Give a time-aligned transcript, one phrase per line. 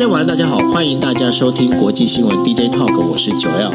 [0.00, 3.70] 家晚安，大家好，欢迎大家收听国际新闻 DJ Talk，我是九 L。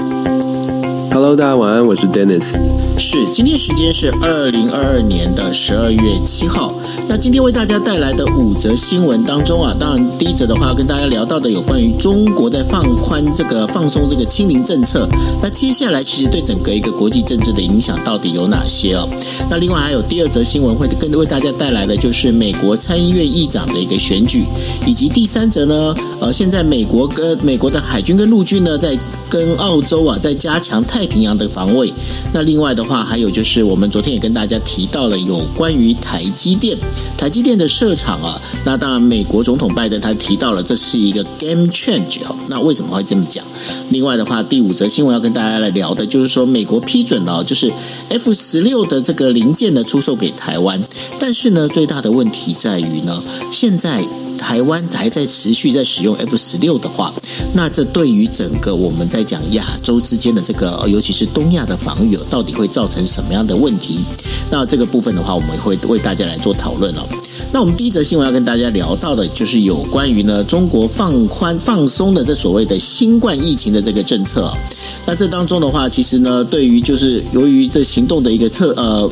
[1.12, 2.58] Hello，大家晚安，我是 Dennis。
[2.98, 6.74] 是，今天时间是二零二二年的十二月七号。
[7.08, 15.08] 那今天为大家带来的五则新闻当中啊，当然第一则的话跟大家聊到的有关于中国在放宽这个放松这个清零政策。
[15.42, 19.08] 那接下来其实对整个一个国际政治的影响到底有哪些哦？
[19.50, 24.44] 那另外还有第二则新闻会跟为大家带来的就是美国参议院议长的一个选举，
[24.86, 28.98] 以及第三则呢，呃，现在美国跟美国的海军跟陆军呢在
[29.30, 31.94] 跟澳洲啊在加强太平洋的防卫。
[32.34, 36.78] 那另外的话还有就是我们昨天也跟大家提到了有关于台积电。
[37.18, 42.36] 台积电的设厂啊，那当然，美国总统拜登他提到了这是一个 game change 哦。
[42.50, 43.44] 那为什么会这么讲？
[43.90, 47.74] 另外的话，第五则新闻要跟大家来聊的，就是说美国批准了，就是
[48.10, 50.80] F 十六的这个零件呢出售给台湾，
[51.20, 54.06] 但是呢，最大的问题在于呢，现在
[54.38, 57.12] 台湾还在持续在使用 F 十六的话，
[57.54, 63.98] 那这对于整个我们在讲亚洲之间的这个，尤其是东亚的防御，到底会造成什么样的问题？
[64.52, 67.02] 那这个部分的话，我们会为大家来做讨讨论了。
[67.54, 74.52] 那我们第一则新闻要跟大家聊到的，就是有关于呢中国放宽放松的这所谓的新冠疫情的这个政策。
[75.06, 79.10] 那这当中的话，其实呢，对于就是由于这行动的一个策呃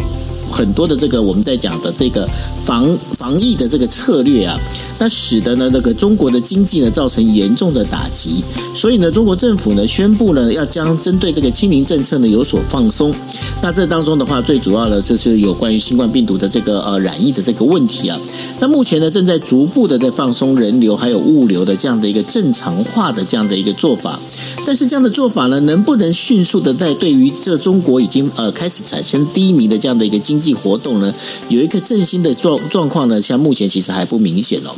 [0.51, 2.27] 很多的这个我们在讲的这个
[2.65, 2.85] 防
[3.17, 4.59] 防疫的这个策略啊。
[5.03, 8.41] 那使得呢，那个中国的经济呢造成严重的打击，
[8.73, 13.13] 所以呢，中国政府呢宣布呢要将针对这个清零政策呢有所放松。
[13.61, 18.17] 那这当中的话，最主要的就是有关于新冠病毒的这个呃染疫的这个问题啊。
[18.61, 24.17] 那目前呢正在逐步的在放松人流还有物流的这样的一个正常化的这样的一个做法。
[24.65, 31.13] 但是这样的做法呢，能不能迅速的在对于这中国已经呃开始产生低迷的这样的一个经济活动呢，
[31.49, 33.19] 有一个振兴的状状况呢？
[33.19, 34.73] 像目前其实还不明显哦。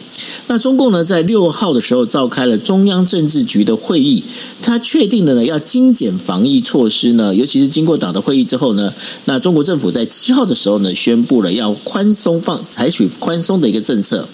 [0.48, 4.24] 那中共呢，在六号的时候召开了中央政治局的会议，
[4.62, 8.94] 他确定的呢要精简防疫措施呢，尤其是经过党的会议之后呢，
[9.26, 14.28] 那中国政府在七号的时候呢，宣布了要宽松放，采取宽松的一个政策。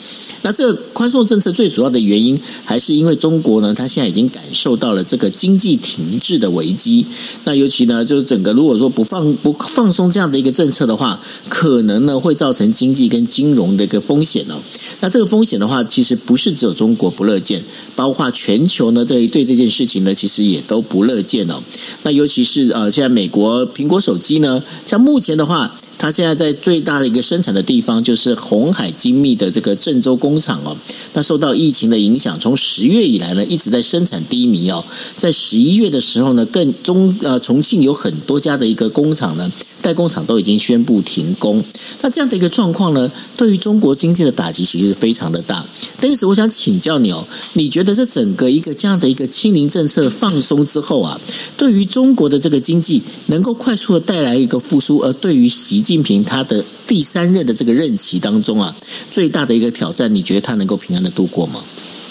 [0.44, 7.06] 那这个宽松政策最主要的原因，还是因为中国呢，它现在已经感受到了这个经济停滞的危机。
[7.44, 14.56] 那尤其呢，就是整个如果说不放不放松这样的一个政策的话，可能呢会造成经济跟金融的一个风险哦。
[15.02, 17.64] 那这个风险的话，其实不是只有中国不乐见，
[17.96, 21.56] 包括全球呢对对这件事情呢，其实也都不乐见哦。
[22.04, 25.72] 那尤其是呃，现在美国苹果手机呢，像目前的话。
[26.02, 30.76] 它现在在最大的一个生产的地方，就是红海精密的这个郑州工厂哦。
[31.14, 34.84] 那受到疫情的影响，从十月以来呢，一直在生产低迷哦。
[35.20, 39.48] 在十一月的时候呢，更中呃重庆有很多家的一个工厂呢。
[39.84, 41.60] 代工厂都已经宣布停工，
[42.02, 45.66] 那这样的一个状况呢，对于中国经济的打击其实是非常的大。
[46.00, 51.20] 但是我想请教你哦，你觉得这整个一个这样的一个清零政策放松之后啊，
[51.58, 58.76] 对于中国的这个经济能够快速的带来一个复苏，而对于习近平他的第三任的这个任期当中啊，
[59.10, 61.62] 最大的一个挑战，你觉得他能够平安的度过吗？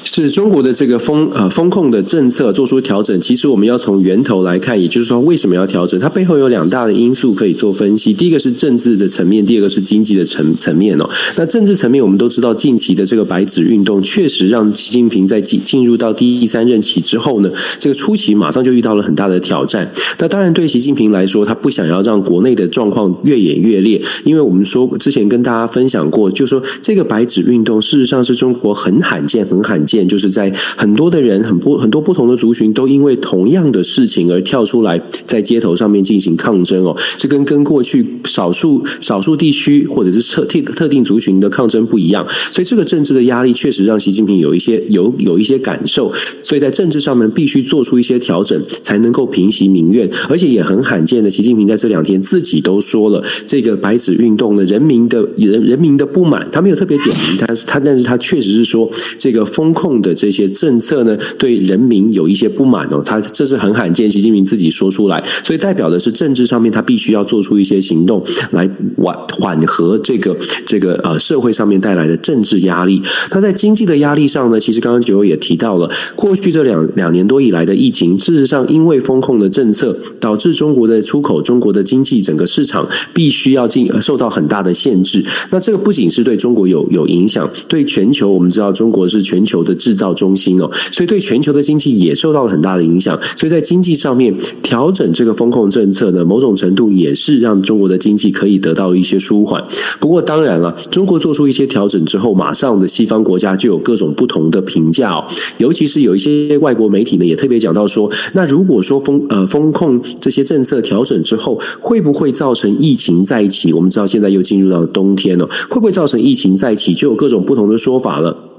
[0.05, 5.99] 是中国的这个风呃风控的政策做出调整，其实我们要从源头来看，也就是说为什么要调整？
[6.01, 8.13] 它背后有两大的因素可以做分析。
[8.13, 11.09] 第一个是政治的层面，第二个是经济的层层面哦。
[11.37, 19.91] 那政治层面，我们都知道近期的这个白纸运动，确实让习近平在进进入到第一、第三任期之后呢，这个初期马上就遇到了很大的挑战。
[20.19, 30.09] 那当然对习近平来说，他不想要让国内的状况越演越烈，因为我们说之前跟大家分享过，就说这个白纸运动事实上是中国很罕见、很罕见见。
[30.09, 36.97] 就是在很多的人，很不很多不同的族群，都因为同样的事情而跳出来，在街头上面进行抗争哦。
[37.17, 46.13] 这跟跟过去少数少数地区或者是特定特定族群的抗争不一样，所以这个政治的压力确实让习近平有一些有有一些感受。
[46.43, 50.11] 所以在政治上面必须做出一些调整，才能够平息民怨。
[50.29, 60.01] 而且也很罕见的，习近平在这两天自己都说了，这个白纸运动的，人民的人人民的不满，他没有特别点名，但是他但是他确实是说这个风控。
[60.01, 68.67] 的这些政策呢，对人民有一些不满哦，他这是很罕见，习近平自己说出来，所以代表的是政治上面他必须要做出一些行动来
[68.97, 70.35] 缓缓和这个
[70.65, 73.03] 这个呃社会上面带来的政治压力。
[73.33, 85.25] 那在经济的压力上呢，其实刚刚九友也提到了，过去这两两年多以来的疫情，事实上因为风控的政策，导致中国的出口、中国的经济整个市场必须要进受到很大的限制。
[85.51, 89.70] 那这个不仅是对中国有有影响，对全球，我们知道中国是全球的。
[89.71, 93.19] 的制造中心哦，所以对全球的经济也受到了很大的影响。
[93.37, 99.63] 所以在经济上面调整这个风控政策呢，某种程度也是让中国的经济可以得到一些舒缓。
[100.01, 105.25] 不过当然了，中国做出一些调整之后，马上的西方国家就有各种不同的评价哦，
[105.59, 113.73] 尤其是有一些外国媒体呢也特别讲到说，那如果说风呃风控这些政策调整之后，会不会造成疫情再起？
[113.73, 116.95] 我们知道现在又进入到冬天了，会不会造成疫情再起？
[116.95, 118.50] 就有各种不同的说法了。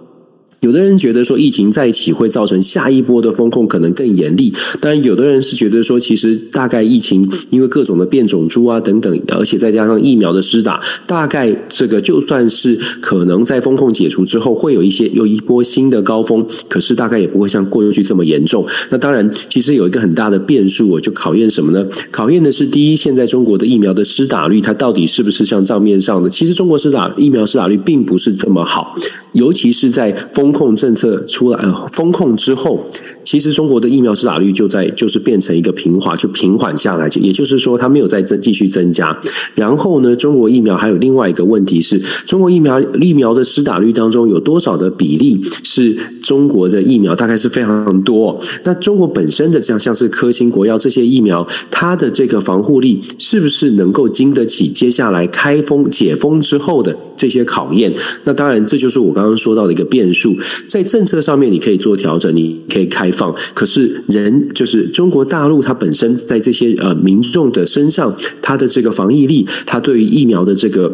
[0.62, 18.64] 有的人觉得说疫情再起会造成下一波的风控可能更严厉，但有的人是觉得说，其实大概疫情因为各种的变种株啊等等，而且再加上疫苗的施打，大概这个就算是可能在风控解除之后会有一些有一波新的高峰，可是大概也不会像过去这么严重。
[18.92, 21.84] 那当然，其实有一个很大的变数，我就考验什么呢？
[22.12, 26.30] 考验的是第一，现在中国的疫苗的施打率，它到底是不是像账面上的？
[26.30, 28.96] 其实中国施打疫苗施打率并不是这么好。
[29.34, 32.88] 尤其是在风控政策出来，呃，风控之后。
[33.24, 39.16] 其实中国的疫苗施打率就在就是变成一个平滑，就平缓下来，也就是说它没有再增继续增加。
[39.56, 47.16] 然后呢，中国疫苗还有另外一个问题是，中国疫苗疫苗的施打率当中有多少的比例是中国的疫苗？
[47.16, 48.42] 大概是非常多。
[48.64, 57.94] 那中国本身的像像是科兴、国药这些疫苗，它的这个防护力是不是能够经得起接下来开封解封之后的这些考验？
[58.24, 60.36] 那当然，这就是我刚刚说到的一个变数。
[60.68, 63.11] 在政策上面，你可以做调整，你可以开。
[63.12, 70.92] 放，可是人就是中国大陆，它本身在这些呃民众的身上，它的这个防疫力，它对于疫苗的这个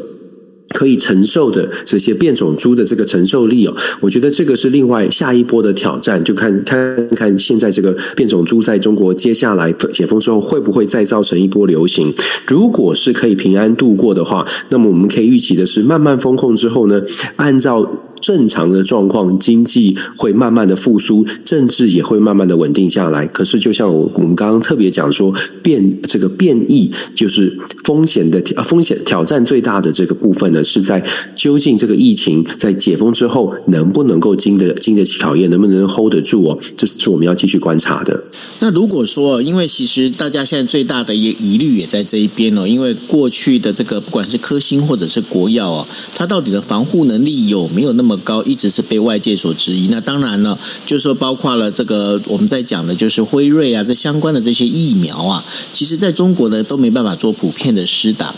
[0.74, 12.14] 可以承受的这些变种株的这个承受力哦，我觉得这个是另外下一波的挑战，就看看看现在这个变种株在中国接下来解封之后会不会再造成一波流行。
[12.48, 17.02] 如果是可以平安度过的话，那么我们可以预期的是，慢慢封控之后呢，
[17.38, 17.90] 按照。
[18.22, 23.26] 正常的状况，经济会慢慢的复苏，政治也会慢慢的稳定下来。
[23.28, 31.04] 可是，就像我我们刚刚特别讲说，变这个变异就是风险的风险挑战最大的这个部分呢，是在
[31.36, 36.60] 究竟这个疫情在解封之后能不能够经得经得起考验，能不能 hold 得住哦？
[36.76, 38.24] 这是我们要继续观察的。
[38.60, 49.90] 那如果说，因为其实大家现在最大的一疑虑也在这一边哦，因为过去的这个不管是科兴或者是国药哦，它到底的防护能力有没有那么那么高，一直是被外界所质疑。
[49.90, 55.44] 那当然呢，就是说包括了这个我们在讲的，就是辉瑞啊，这相关的这些疫苗啊，
[55.74, 58.34] 其实在中国呢都没办法做普遍的施打。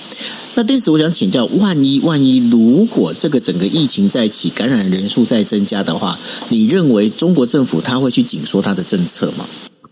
[0.55, 6.17] 那对此，我想请教，万一万一如果这个整个疫情再起，感染人数再增加的话，
[6.49, 9.45] 你认为中国政府他会去紧缩他的政策吗？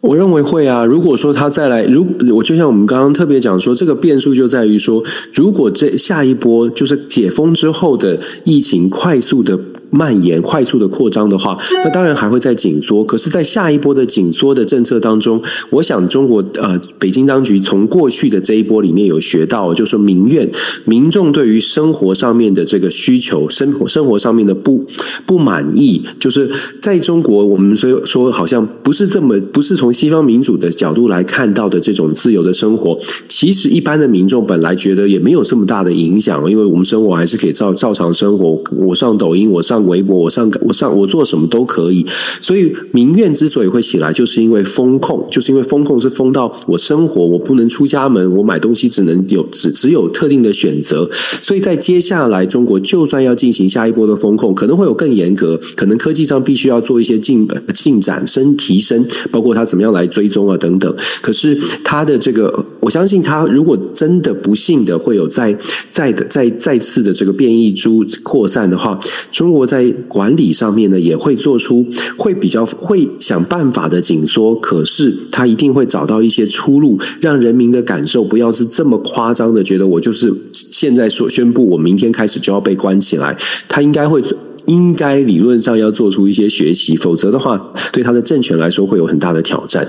[0.08, 0.86] 我认为会啊。
[0.86, 9.60] 如果说他再来，如我就像我们刚刚特别讲说，这个变数就在于说，如果这下一波就是解封之后的疫情快速的。
[9.90, 13.04] 蔓延快速的扩张的话，那当然还会再紧缩。
[13.04, 20.50] 可是，在下一波的紧缩的政策当中，我想中国呃北京当局从过去的这一波里面有学到，就是说民怨、
[20.84, 24.86] 民众对于生活上面的这个需求、生活生活上面的不
[25.26, 26.50] 不满意，就是
[26.82, 33.00] 在中国我们说说好像不是这么不是从西方民主的角度来看到的这种自由的生活。
[33.30, 38.62] 其实一般的民众本来觉得也没有这么大的影响，因为我们生活还是可以照照常生活。
[38.72, 39.77] 我上抖音，我上。
[39.86, 42.06] 微博，我上我上我做什么都可以，
[42.42, 51.10] 所以民怨之所以会起来，就是因为封控，就是因为封控是封到我生活，我不能出家门，我买东西只能有只只有特定的选择，
[51.42, 60.96] 所以在接下来中国就算要进行下一波的风控，可能会有更严格，可能科技上必须要做一些进进展升提升，包括它怎么样来追踪啊等等。
[61.22, 65.56] 可是它的这个，我相信它如果真的不幸的会有再
[65.92, 69.00] 再的再再次的这个变异株扩散的话，
[69.32, 69.67] 中国。
[69.68, 71.86] 在管理上面呢，也会做出
[72.18, 83.38] 会比较会想办法的紧缩，可是他一定会找到一些出路，让人民的感受不要是这么夸张的，觉得我就是现在说宣布，我明天开始就要被关起来。
[83.68, 84.24] 他应该会
[84.66, 89.88] 应该理论上要做出一些学习，否则的话，对他的政权来说会有很大的挑战。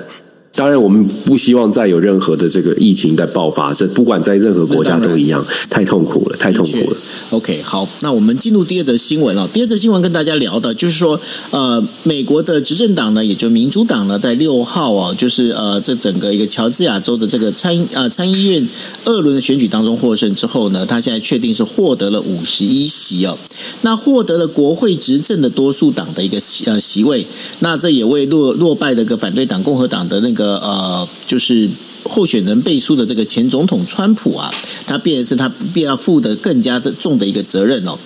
[0.55, 6.97] 当然，我们不希望再有任何的这个疫情在爆发，这不管在任何国家都一样，太痛苦了，太痛苦了。
[7.31, 9.49] OK，好，那我们进入第二则新闻哦。
[9.53, 11.21] 第二则新闻跟大家聊的，就是说，
[11.53, 18.69] 呃，美国的执政党呢，也就民主党呢，在六号啊，就是呃，这整个一个乔治亚州的这个参呃参议院
[19.05, 23.39] 二轮的选举当中获胜之后呢，他现在确定是获得了五十一席哦，
[23.83, 27.25] 那获得了国会执政的多数党的一个席呃席位，
[27.61, 30.48] 那这也为落落败的个反对党共和党的那个。
[30.57, 31.71] 呃，就是
[32.05, 34.51] 候选人背书的这个前总统川普啊，
[34.87, 37.99] 他变成是他必要负的更加的重的一个责任哦。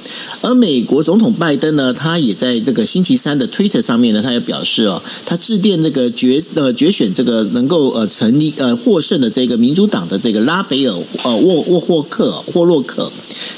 [0.42, 10.94] 而美国总统拜登呢，他也在这个星期三的 Twitter 上面呢，他也表示哦，他致电这个决呃决选这个能够呃成立呃获胜的这个民主党的这个拉斐尔
[11.24, 13.10] 呃沃沃霍克霍洛克。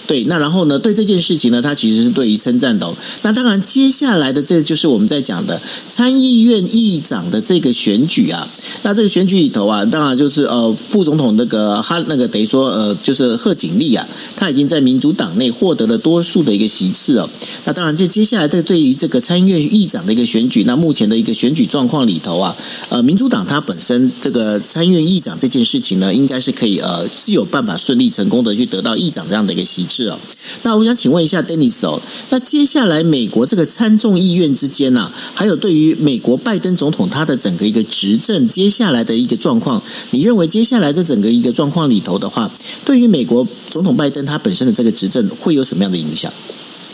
[0.07, 0.79] 对，那然后呢？
[0.79, 2.87] 对这件事情呢，他其实是对于称赞的。
[3.23, 8.47] 那当然，接下来的这就是我们在讲的参议院议长的这个选举啊。
[8.83, 17.28] 那这个选举里头啊，当然就就是呃，副总统那个哈那个等于说呃，就是贺锦丽啊，他已经在民主党内获得了多数的一个席次哦。
[17.66, 22.57] 那当然，这接下来的对于这个参议院议长的一个选举，那目前的一个选举状况里头啊，
[22.88, 30.09] 呃，民主党它本身这个参议院议长这件事情呢，应该是可以呃，是有办法顺利成功的去得到议长这样的一个席次。
[30.09, 30.19] 哦，
[30.62, 32.00] 那我想请问一下 Dennis 哦，
[32.31, 39.83] 那接下来美国这个参众议院之间呢，还有对于美国拜登总统他的整个一个执政接下来的一个状况，
[40.14, 42.49] 你认为接下来这整个一个状况里头的话，
[42.85, 46.33] 对于美国总统拜登他本身的这个执政会有什么样的影响？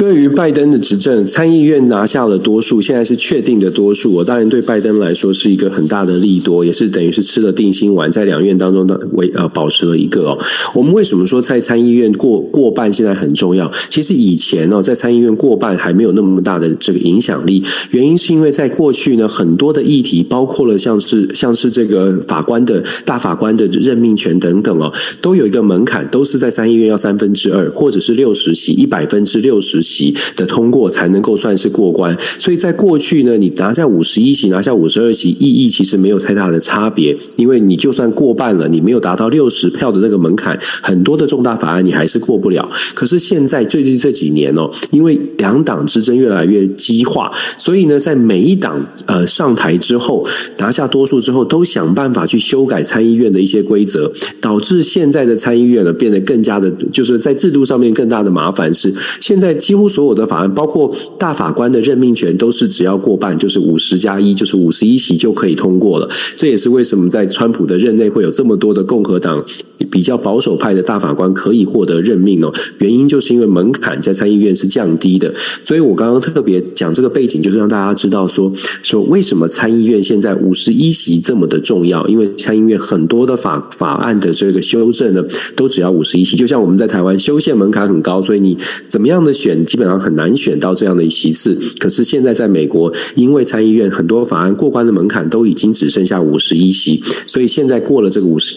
[0.00, 4.14] 对于拜登的执政，参议院拿下了多数，现在是确定的多数。
[4.14, 10.38] 我当然对拜登来说是一个很大的利多，也是等于是吃了定心丸，在两院当中的为呃保持了一个哦。
[10.74, 13.70] 我们为什么说在参议院过过半现在很重要？
[13.90, 24.90] 其实以前哦，在参议院过半还没有那么大的这个影响力，原因是因为在过去呢，很多的议题，包括了像是像是这个法官的大法官的任命权等等哦，
[25.20, 30.14] 都有一个门槛，都是在参议院要三分之二，或者是六十席一百分之六十席。
[30.36, 42.68] 的通过才能够算是过关，所以在过去呢，你拿下五十一席，拿下五十二席，意义其实没有太大的差别，因为你就算过半了，你没有达到六十票的那个门槛，很多的重大法案你还是过不了。
[42.94, 50.24] 可是现在最近这几年哦，因为两党之争越来越激化，所以呢，在每一党呃上台之后，
[50.58, 59.79] 拿下多数之后，都想办法去修改参议院的一些规则，导致现在的参议院呢变得更加的，就是在制度上面更大的麻烦是现在几乎。
[59.80, 66.06] 几乎所有的法案，包括大法官的任命权，都是只要过半，就是五十加一，就是五十一席就可以通过了。
[66.36, 69.42] 这也是为什么在川普的任内会有这么多的共和党
[69.90, 72.52] 比较保守派的大法官可以获得任命哦。
[72.78, 75.32] 原因就是因为门槛在参议院是降低的。
[75.62, 82.06] 所以我刚刚特别讲这个背景，就是让大家知道说说为什么参议院现在五十一席这么的重要。
[82.08, 85.22] 因为参议院很多的法法案的这个修正呢，
[85.54, 86.36] 都只要五十一席。
[86.36, 89.64] 就像我们在台湾修宪门槛很高，所以你怎么样的选？
[89.70, 98.56] 基本上很难选到这样的席次，可是现在在美国，因为参议院很多法案过关的门槛都已经只剩下五十一席，所以现在过了这个五十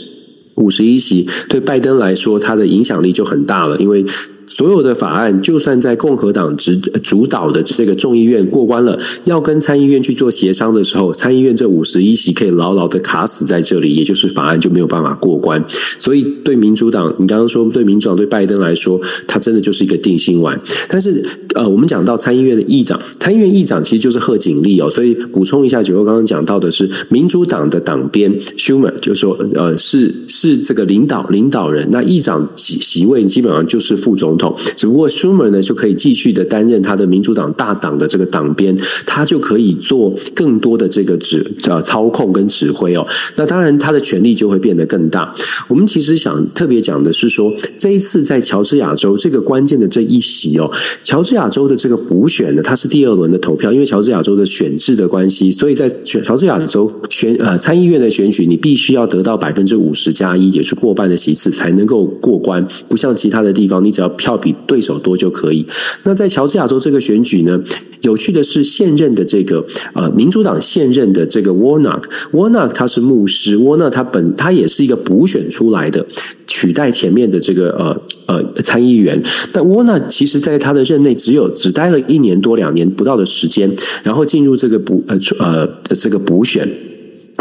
[0.55, 4.05] 五十一席，对拜登来说，他的影响力就很大了，因为。
[4.47, 15.63] 所有的法案，就算在共和党执主导的这个众议院过关了，要跟参议院去做协商的时候，参议院这五十一席可以牢牢的卡死在这里，也就是法案就没有办法过关。
[15.97, 20.59] 所以对民主党，你刚刚说对民主党对拜登来说，他真的就是一个定心丸。
[20.87, 24.89] 但是呃，我们讲到参议院的议长，参议院议长其实就是贺锦丽哦。
[24.89, 34.55] 所以补充一下，九欧刚刚讲到的是民主党的党鞭 Schumer，就是说呃是是这个领导领导人，那议长席席位基本上就是副总统。
[34.75, 43.05] 只不过 Schumer 呢就可以继续的担任他的民主党大党的这个党鞭，他就可以做更多的这个指呃操控跟指挥哦。
[43.35, 45.33] 那当然他的权力就会变得更大。
[45.67, 50.69] 我们其实想特别讲的是说，这一次在乔治亚州这个关键的这一席哦，
[51.01, 64.33] 乔治亚州的这个补选呢，它是第二轮的投票，因为乔治亚州的选制的关系，所以在选乔治亚州选呃参议院的选举，你必须要得到百分之五十加一，也是过半的席次才能够过关，不像其他的地方，你只要票。
[64.43, 65.65] 比对手多就可以。
[66.03, 67.61] 那在乔治亚州这个选举呢，
[68.01, 76.05] 有趣的是现任的这个呃民主党现任的这个 Warnock，Warnock 他是牧师，Warnock 他本他也是一个补选出来的，
[76.47, 79.21] 取代前面的这个呃呃参议员。
[79.53, 86.67] 但 Warnock 其实在他的任内只有只待了一年多两年不到的时间，然后进入这个补呃呃这个补选。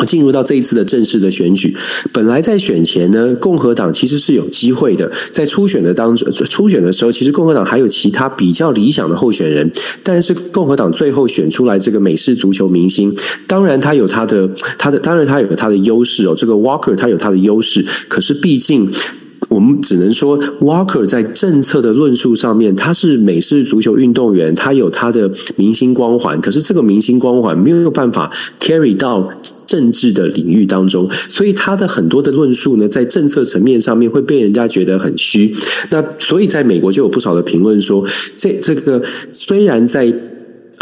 [0.07, 1.77] 进入到这一次的正式的选举，
[2.13, 5.11] 本来在选前呢，共和党其实是有机会的。
[5.31, 9.71] 在初选的当中，初选的时候，其实共和党还有其他比较理想的候选人，
[10.03, 13.15] 但是共和党最后选出来这个美式足球明星，
[13.47, 16.35] 当然他有他的他的，当然他有他的优势哦。
[16.37, 18.91] 这个 Walker 他有他的优势，可是毕竟。
[19.53, 26.41] 我们只能说，Walker 在政策的论述上面，他是美式足球运动员，他有他的明星光环。
[26.41, 29.31] 可是这个明星光环没有办法 carry 到
[29.67, 35.55] 政治的领域当中，所以他的很多的论述呢，在政策层面上面会被人家觉得很虚。
[35.91, 38.03] 那所以在美国就有不少的评论说，
[38.35, 40.15] 这这个虽然在。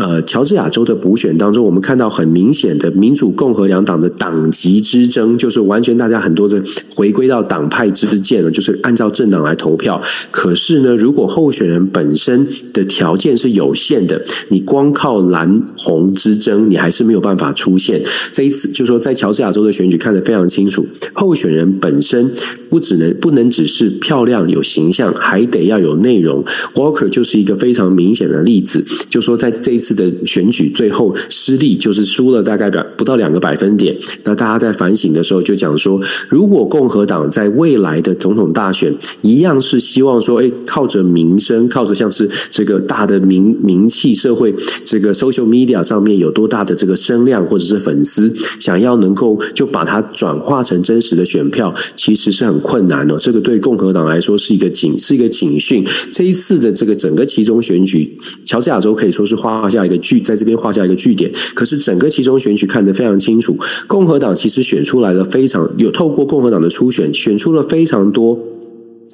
[0.00, 6.62] 呃乔治亚州的补选当中，我们看到很明显的民主共和两党的党籍之争，就是完全大家很多的
[6.94, 10.00] 回归到党派之间了，就是按照政党来投票。
[10.30, 18.00] 可是呢，如果候选人本身的条件是有限的，你光靠蓝红之争，你还是没有办法出现。
[18.32, 22.32] 这一次就是说，在乔治亚州的选举看得非常清楚，候选人本身
[22.70, 26.42] 不只能不能只是漂亮有形象，还得要有内容。
[26.74, 33.96] Walker 就是一个非常明显的例子，就说在这一次的选举最后失利，就是输了大概百不到两个百分点。
[34.24, 53.16] 那大家在反省的时候就讲说，如果共和党在未来的总统大选一样是希望说，哎，靠着名声，靠着像是这个大的名名气，社会这个 social media 上面有多大的这个声量或者是粉丝，想要能够就把它转化成真实的选票，其实是很困难哦。
[53.18, 55.84] 这个对共和党来说是一个警，是一个警讯。
[56.12, 61.30] 这一次的这个整个其中选举，乔治亚州可以说是画下一个句，在这边画下一个句点。
[61.54, 68.38] 可是整个其中选举看得非常清楚，共和党其实选出来了非常有透过共和党的初选，选出了非常多。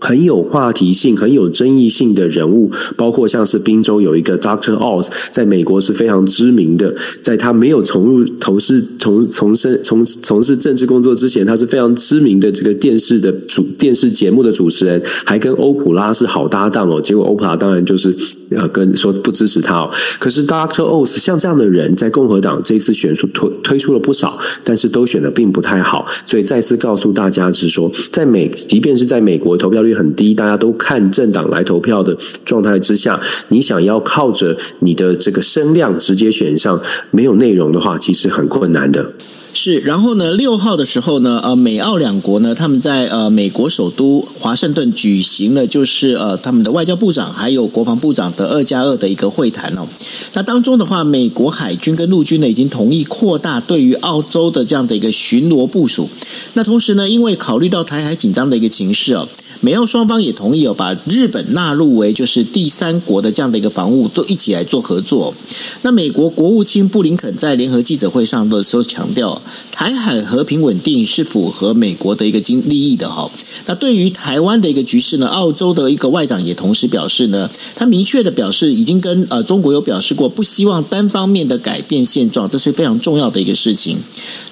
[0.00, 6.94] 很有话题性、很有争议性的人物，包括像是宾州有一个 Doctor Oz，在美国是非常知名的。
[7.22, 17.00] 在他没有从入从事从从事从从事政治工作之前，他是非常知名的这个电视的主电视节目的主持人，还跟欧普拉是好搭档哦。
[17.00, 18.14] 结果欧普拉当然就是
[18.50, 19.90] 呃跟说不支持他哦。
[20.18, 26.06] 可是 Doctor Oz 像这样的人，在共和党这一次选出推推出了不少，但是都选的并不太好。
[26.26, 39.12] 所以再次告诉大家是说，在美即便是在美国投票率很低，大家都看政党来投票的状态之下，你想要靠着你的这个声量直接选上，没有内容的话，其实很困难的。
[39.58, 49.88] 是，然后呢，六号的时候呢，呃，美澳两国呢，他们在呃美国首都华盛顿举行了，就是呃他们的外交部长还有国防部长的二加二的一个会谈哦。
[50.34, 56.10] 那当中的话，美国海军跟陆军呢，已经同意扩大对于澳洲的这样的一个巡逻部署。
[56.52, 59.26] 那同时呢，因为考虑到台海紧张的一个情势哦。
[59.62, 65.32] 美澳双方也同意哦，把日本纳入为就是第三国的这样的一个防务，都一起来做合作。
[65.80, 69.40] 那美国国务卿布林肯在联合记者会上的时候强调，
[69.72, 73.30] 台海和平稳定是符合美国的一个经利益的哈。
[73.66, 83.98] 那对于台湾的一个局势呢，澳洲的一个外长也同时表示呢，他明确的表示已经跟呃中国有表示过，不希望单方面的改变现状，这是非常重要的一个事情。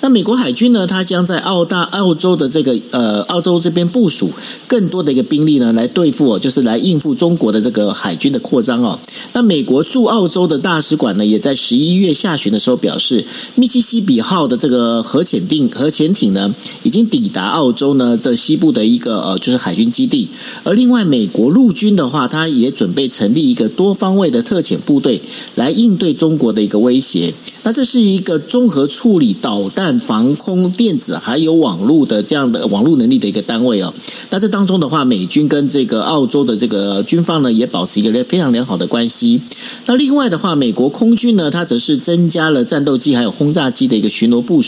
[0.01, 4.31] 那美国海军呢，它将在澳大澳洲的这个呃澳洲这边部署
[4.67, 8.99] 更多的一个兵力呢，来对付哦，就是来应付中国的这个海军的扩张哦。
[9.33, 20.29] 那美国驻澳洲的大使馆呢，也在十一月下旬的时候表示，密西西比号的这个核潜艇核潜艇呢，已经抵达澳洲呢的西部的一个呃就是海军基地。
[20.65, 25.21] 而另外，美国陆军的话，它也准备成立一个多方位的特遣部队，
[25.55, 27.35] 来应对中国的一个威胁。
[27.67, 33.91] 那这是一个综合处理导弹、防空、电子还有网络的这样的网络能力的一个单位哦。
[34.29, 39.41] 那这当中的话，美军跟这个澳洲的这个军方呢，也保持一个非常良好的关系。
[39.87, 44.61] 那另外的话，美国空军呢，它则是增加了战斗机还有轰炸机的一个巡逻部。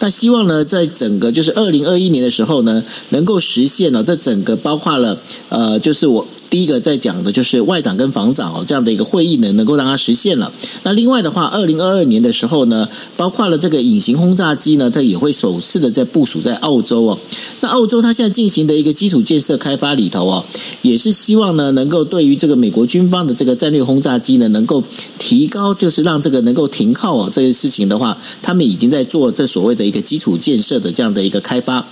[0.00, 6.26] 那希望呢，在整个就是二零二一年的时候呢，能够实现了这整个包括了呃，就是我。
[6.50, 10.50] 第一个在讲的就是外长跟防长哦，这样的一个会议呢，能够让它实现了。
[10.82, 17.18] 那另外的话，二零二二年的时候呢，包括了这个隐形轰炸机呢，它也会首次的在部署在澳洲哦。
[17.60, 20.42] 那澳洲它现在进行的一个基础建设开发里头哦，
[20.80, 24.82] 也是希望呢，能够对于这个美国军方的这个战略轰炸机呢，能够
[25.18, 31.84] 提高，就是让这个能够停靠哦，这个事情的话，他们已经在做这所谓的一个基础建设的这样的一个开发。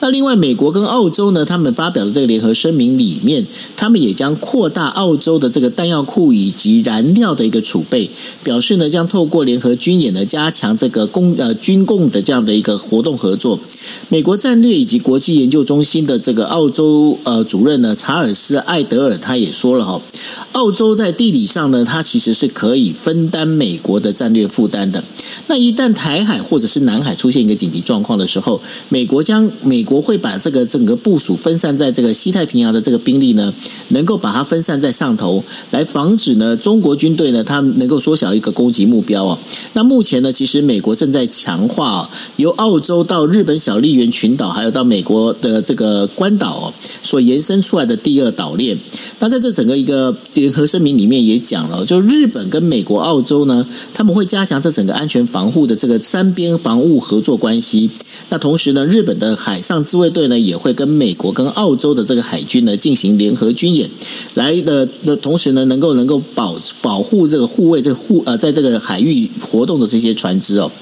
[0.00, 3.44] 那另外，美国跟澳洲呢，他们发表的这个联合声明里面，
[3.76, 8.08] 他们也将扩大澳洲的这个弹药库以及燃料的一个储备，
[8.42, 13.60] 表示呢，将透过联合军演呢，加强这个供呃军供的这样的一个活动合作。
[14.08, 20.00] 美国战略以及国际研究中心的这个澳洲呃主任呢，查尔斯艾德尔他也说了哈，
[20.52, 25.00] 澳洲在地理上呢，它其实是可可以分担美国的战略负担的。
[25.46, 33.54] 那一旦台海或者是南海出现一个紧急状况的时候，美国将美国会把这个整个部署分散在这个西太平洋的这个兵力呢，
[33.90, 39.38] 能够把它分散在上头，来防止呢中国军队呢它能够缩小一个攻击目标哦。
[39.74, 46.72] 那目前呢，其实美国正在强化由澳洲到日本小笠原群岛，还有到美国的这个关岛哦，
[47.04, 48.76] 所延伸出来的第二岛链。
[49.20, 57.90] 那在这整个一个联合声明里面也讲了，就日本跟美国、澳洲呢，他们会加强这整个安全防护的这个三边防务合作关系。
[58.30, 63.90] 那同时呢，日本的海上自卫队呢，也会跟美国跟澳洲的这个海军呢进行联合军演，
[64.32, 70.72] 来的的同时呢，能够能够保保护这个护卫这个护呃，在这个海域活动的这些船只哦。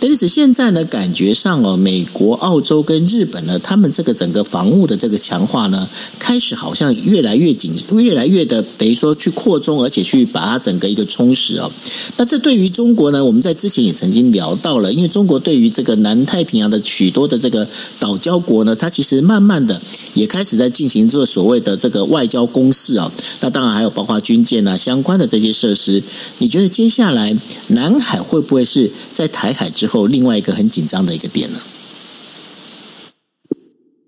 [0.00, 11.70] 但是，现在呢，感觉上哦，美国、澳洲跟日本呢，他们这个整个防务的这个强化呢，开始好像越来越紧，越来越的等于说去扩充，而且去把它整个一个充实哦。
[12.16, 17.64] 那这对于中国呢，我们在之前也曾经聊到了，因为中国对于这个南太平洋的许多的这个
[18.00, 19.80] 岛礁国呢，它其实慢慢的
[20.14, 23.12] 也开始在进行这个所谓的这个外交攻势啊。
[23.42, 26.02] 那当然还有包括军舰啊相关的这些设施。
[26.38, 27.36] 你觉得接下来
[27.68, 29.92] 南海会不会是在台海之后？
[29.92, 31.60] 后另外一个很紧张的一个点呢？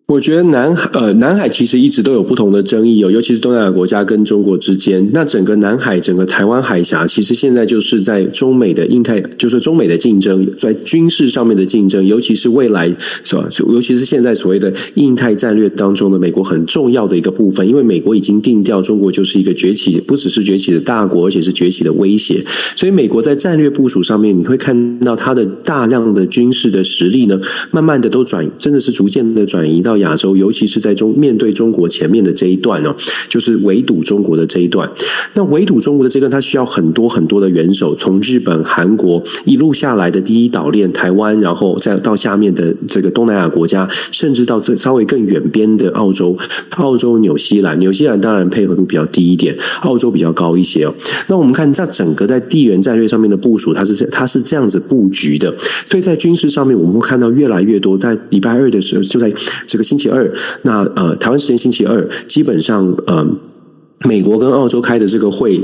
[0.06, 5.08] 我觉得南海呃南海其实一直都有不同的争议哦，尤其是东南亚国家跟中国之间。
[5.14, 13.48] 那整个南海，整个台湾海峡，其实现在就是在中美的印太，就是中美的竞争，在军事上面的竞争，尤其是未来是吧？
[13.70, 22.44] 尤其是现在所谓的印太战略当中的美国很重要的一个部分，因为美国已经定调，中国就是一个崛起，不只是崛起的大国，而且是崛起的威胁。
[22.76, 27.40] 所以美国在战略部署上面，你会看到它的大量的军事的实力呢，
[27.70, 29.93] 慢慢的都转，真的是逐渐的转移到。
[29.98, 32.94] 亚洲，尤其是在中面对中国前面的这一段哦，
[33.28, 34.90] 就是围堵中国的这一段。
[35.34, 46.36] 那围堵中国的这段，它需要很多很多的元首，从日本、韩国一路下来的第一岛链台湾，然后再到下面的这个东南亚国家，甚至到这稍微更远边的澳洲、
[46.70, 47.78] 澳洲、纽西兰。
[47.78, 50.94] 纽西兰当然配合度比较低一点，澳洲比较高一些哦。
[51.28, 55.54] 那我们看在整个在地缘战略上面的部署，它是这它是这样子布局的。
[55.86, 57.96] 所以在军事上面，我们会看到越来越多。
[57.96, 59.30] 在礼拜二的时候，就在
[59.66, 59.83] 这个。
[59.84, 63.24] 星期二，那呃，台湾时间星期二，基本上呃，
[64.00, 65.60] 美国跟澳洲开的这个会。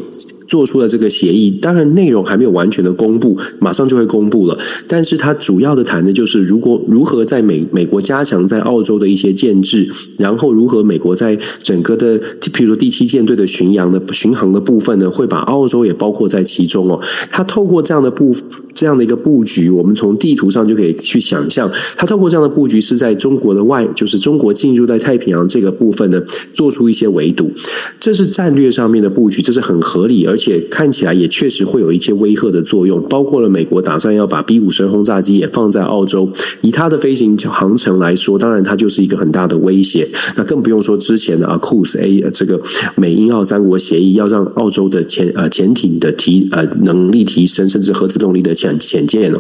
[0.51, 4.59] 做出了这个协议，当然内容还没有完全的公布，马上就会公布了。
[4.89, 17.01] 但是它主要的谈的就是，如果如何在美美国加强在澳洲的一些建制，然后如何美国在整个的，譬如说第七舰队的巡洋的巡航的部分呢，会把澳洲也包括在其中哦。
[17.31, 18.35] 它透过这样的布
[18.75, 26.21] 这样的一个布局，我们从地图上就可以去想象，它透过这样的布局是在中国的外，就是中国进入在太平洋这个部分呢，
[26.53, 27.53] 做出一些围堵，
[28.01, 30.40] 这是战略上面的布局，这是很合理而。
[30.41, 40.09] 且看起来也确实会有一些威吓的作用，包括了美国打算要把 B 五十轰炸机也放在澳洲，以它的飞行航程来说，当然它就是一个很大的威胁。
[40.37, 42.59] 那更不用说之前的 AUKUS A 这个
[42.97, 49.39] 美英澳三国协议，要让澳洲的潜呃潜艇的提呃能力提升，甚至核子动力的潜潜舰了。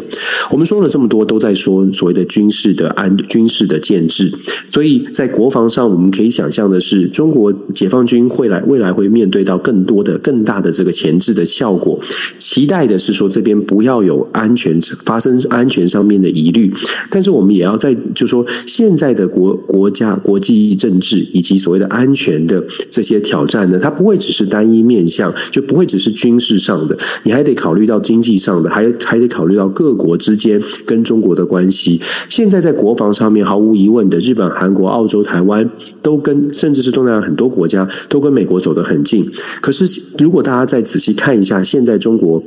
[0.51, 4.31] 我们说了这么多，都在说所谓的军事的安军事的建制。
[4.69, 10.89] 所以在国防上，我们可以想象的是，中国解放军会来未来会面对到更多的更大的这个。
[10.90, 12.00] 前置的效果，
[12.38, 16.72] 期待的是说这边不要有安全发生安全上面的疑虑，
[17.11, 32.00] 但是我们也要在就说现在的国国家国际政治以及所谓的安全的这些挑战呢，它不会只是单一面向，就不会只是军事上的，你还得考虑到经济上的，还还得考虑到各国之间跟中国的关系。
[32.29, 35.68] 现在在国防上面，毫无疑问的，日本、韩国、澳洲、台湾
[36.03, 39.24] 都跟甚至是东南亚很多国家都跟美国走得很近。
[39.61, 39.85] 可是
[40.18, 42.43] 如果大家在仔细看一下，现在中国。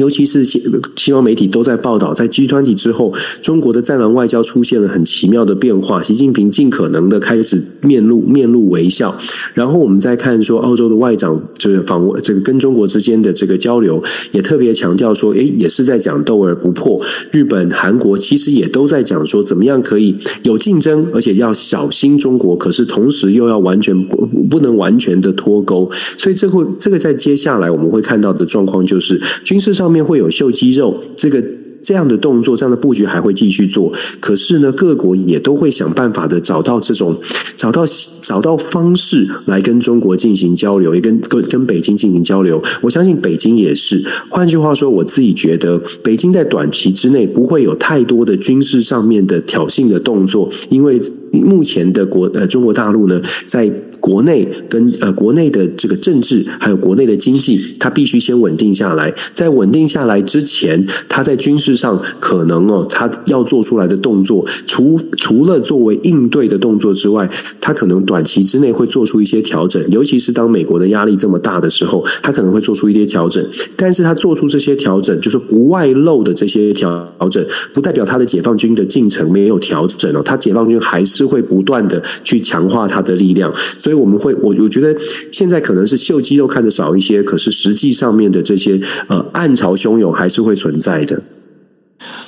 [0.00, 0.62] 尤其是西
[0.96, 6.02] 西方媒体都在报道，在 G 团体之后，中国的战狼外交出现了很奇妙的变化。
[6.02, 9.14] 习近平尽可能的开始面露面露微笑。
[9.52, 16.98] 然后我们再看说，澳洲的外长就是访问，这个跟中国之间的这个交流，也特别强调说，诶，也是在讲斗而不破。
[17.30, 25.90] 日本、韩国其实也都在讲说，怎么样可以有竞争，而且要小心中国，可是同时又要完全不不能完全的脱钩。
[26.16, 30.00] 所以这会这个在接下来我们会看到的状况就是军事上上。
[30.00, 31.42] 面会有秀肌肉，这个
[31.82, 33.92] 这样的动作，这样的布局还会继续做。
[34.20, 37.18] 可是呢，各国也都会想办法的找到这种
[37.56, 37.84] 找到
[38.22, 42.62] 找到方式来跟中国进行交流，也跟跟跟北京进行交流。
[42.82, 44.00] 我相信北京也是。
[44.28, 51.00] 换句话说，我自己觉得，北京在短期之内不会有太多的军事上面的挑衅的动作，因为
[51.32, 53.68] 目前的国呃中国大陆呢，在。
[54.00, 59.14] 国内跟呃国内的这个政治，还有国内的经济，它必须先稳定下来。
[59.34, 67.28] 在稳定下来之前，它在军事上可能哦，它要做出来的动作，除除了作为应对的动作之外，
[67.60, 69.82] 它可能短期之内会做出一些调整。
[69.90, 73.44] 尤其是当美国的压力这么大的时候，它可能会做出一些调整。
[73.76, 80.22] 但是它做出这些调整，就是不外露的这些调整，不代表它的解放军的进程没有调整哦。
[80.24, 83.52] 它解放军还是会不断的去强化它的力量。
[83.90, 84.96] 所以我们会，我我觉得
[85.32, 91.20] 现在可能是秀肌肉看的少一些，可是实际上面的这些呃暗潮汹涌还是会存在的。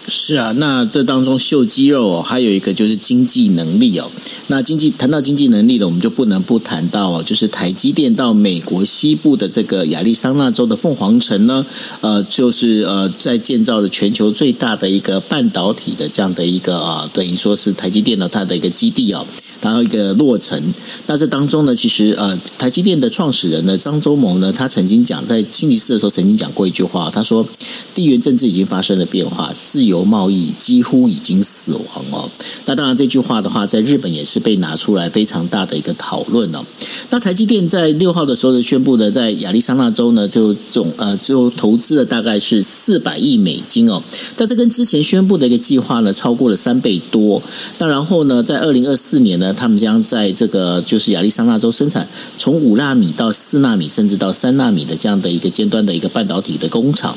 [0.08, 4.10] 是啊，那这当中秀肌肉哦，还有一个就是经济能力哦。
[4.48, 11.64] 那经济谈到经济能力了，我们就不能不谈到哦，就是台积电到美国西部的这个亚利桑那州的凤凰城呢，
[12.00, 19.24] 呃，就是呃在建造的全球最大的一个半导体的这样的一个啊，等于说是台积电的它的一个基地哦。
[19.62, 20.60] 然后一个落成，
[21.06, 27.46] 那这当中呢，其实呃，台积电的创始人呢，张忠谋呢，他曾经讲在星期四的时候曾经讲过一句话，他说，
[27.94, 32.28] 地缘政治已经发生了变化，自由贸易几乎已经死亡哦。
[32.66, 36.64] 那当然这句话的话，在日本也是被拿出来非常大的一个讨论哦。
[37.10, 44.02] 那台积电在六号的时候呢，宣布呢，在亚利桑那州呢，就总呃就投资了大概是四百亿美金哦。
[44.36, 47.42] 但是跟之前宣布的一个计划呢，超过了三倍多。
[47.78, 49.52] 那然后呢，在二零二四年呢。
[49.62, 57.16] 他们将在这个就是亚利桑那州生产从五纳米到四纳米，甚至到三纳米的这样的一个尖端的一个半导体的工厂。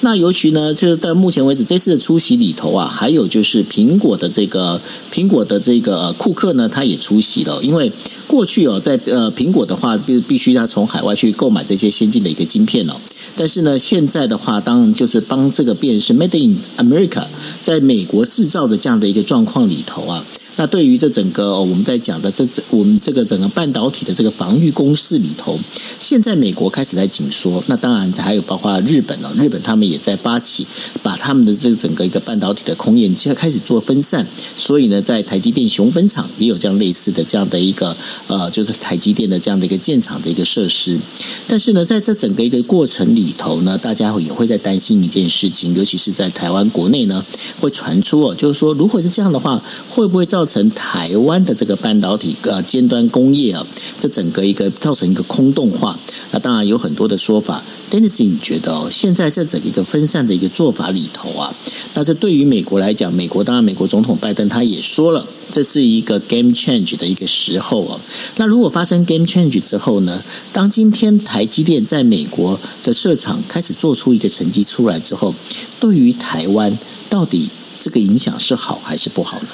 [0.00, 4.80] 那尤其呢，就是到目前为止这次的出出席里头啊，还有就是苹果的这个
[5.12, 7.62] 苹果的这个库克呢，他也出席了。
[7.62, 7.92] 因为
[8.26, 12.94] 过去哦，在呃苹果的话，必必须要从海外去购买这些先进的一个晶片哦。
[13.36, 17.22] 但是呢，现在的话，当然就是帮这个变是 Made in America，
[17.62, 20.26] 在美国制造的这样的一个状况里头啊。
[20.56, 25.58] 那对于这整个我们在讲的这我们这个整个半导体的这个防御工事里头，
[26.00, 30.66] 现在美国开始在紧缩，那当然还有包括日本哦，日本他们也在发起
[31.02, 37.94] 把他们的这个整个一个半导体的供应现在开始做分散，所以呢，在台积电熊本厂也有这样类似的这样的一个
[38.28, 40.98] 呃，就是台积电的这样的一个建厂的一个设施。
[41.46, 47.22] 但是呢，在这整个一个过程里头呢，大家也会在担心一件事情，尤其是在台湾国内呢，
[47.60, 53.66] 会传出哦，就是说如果是这样的话，会不会造成台湾的这个半导体呃尖端工业啊，
[53.98, 55.96] 这整个一个造成一个空洞化？
[56.32, 57.62] 那当然有很多的说法。
[57.88, 61.54] Dennis，你觉得哦，现在这整个一个分散的一个做法里头啊，
[61.94, 68.00] 那这对于美国来讲，美国当然美国总统拜登他也说了，这是一个 game change 的一个时候哦。
[68.38, 70.20] 那如果发生 game change 之后呢，
[70.52, 75.32] 当今天台积电在美国的设厂开始做出一个成绩出来之后，
[75.78, 76.76] 对于台湾
[77.08, 77.48] 到底
[77.80, 79.48] 这个影响是好还是不好呢？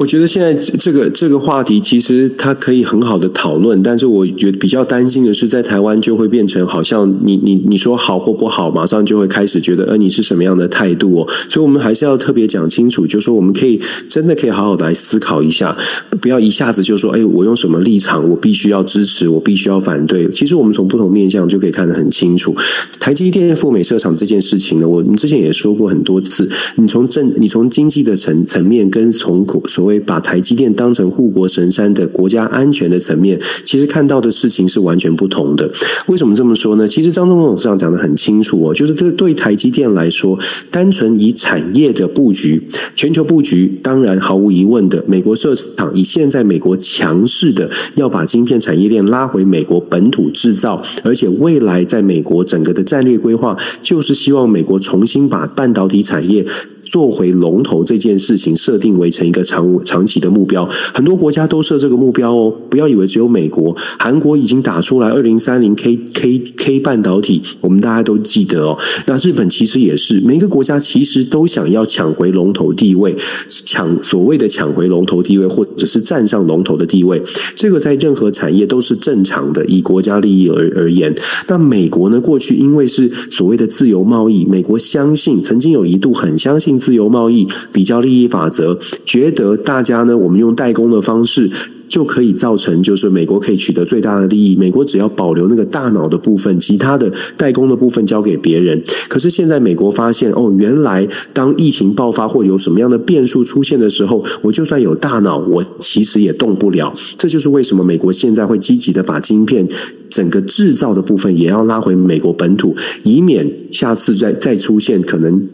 [0.00, 11.28] 我觉得现在这个这个话题其实它可以很好的讨论，但是我觉得比较担心的是，在台湾就会变成好像你你你说好或不好，马上就会开始觉得，呃，你是什么样的态度哦？
[11.50, 15.76] 所以，我们还是要特别讲清楚，就是说我们可以真的可以好好来思考一下，
[16.18, 20.26] 不要一下子就说，哎，我用什么立场，我必须要支持，我必须要反对。
[20.30, 22.56] 其实我们从不同面向就可以看得很清楚。
[22.98, 35.68] 台积电赴美设厂这件事情呢，我们之前也说过很多次，你从政，你从经济的层层面跟从所谓会把台积电当成护国神山的国家安全的层面，其实看到的事情是完全不同的。
[36.06, 36.86] 为什么这么说呢？
[36.86, 40.38] 其实张忠谋董事长讲得很清楚哦，就是对对台积电来说，
[40.70, 42.62] 单纯以产业的布局、
[42.94, 56.46] 全球布局，当然毫无疑问的，美国设厂以现在美国强势的要把晶片产业链拉回美国本土制造，而且未来在美国整个的战略规划，就是希望美国重新把半导体产业。
[56.90, 62.52] 做回龙头这件事情设定为成一个长长期的目标，很多国家都设这个目标哦。
[62.68, 68.76] 不要以为只有美国，韩国已经打出来二零三零 K K K 半导体，我们大家都记得哦。
[69.06, 73.14] 那日本其实也是，每一个国家其实都想要抢回龙头地位，
[73.48, 77.22] 抢所谓的抢回龙头地位，或者是站上龙头的地位。
[77.54, 81.14] 这个在任何产业都是正常的，以国家利益而而言。
[81.46, 82.20] 那美国呢？
[82.20, 86.79] 过去因为是所谓的自由贸易，美国相信曾经有一度很相信。
[86.80, 91.50] 自由贸易比较利益法则，觉得大家呢，我们用代工的方式
[91.88, 94.56] 就可以造成，就是美国可以取得最大的利益。
[94.56, 98.80] 美国只要保留那个大脑的部分，其他的代工的部分交给别人。
[99.08, 106.94] 可是现在美国发现，哦，原来当疫情爆发或有什么样的变数出现的时候，我就算有大脑，我其实也动不了。
[107.18, 109.68] 这就是为什么美国现在会积极的把晶片
[110.08, 115.48] 整个制造的部分也要拉回美国本土，以免下次再再出现可能。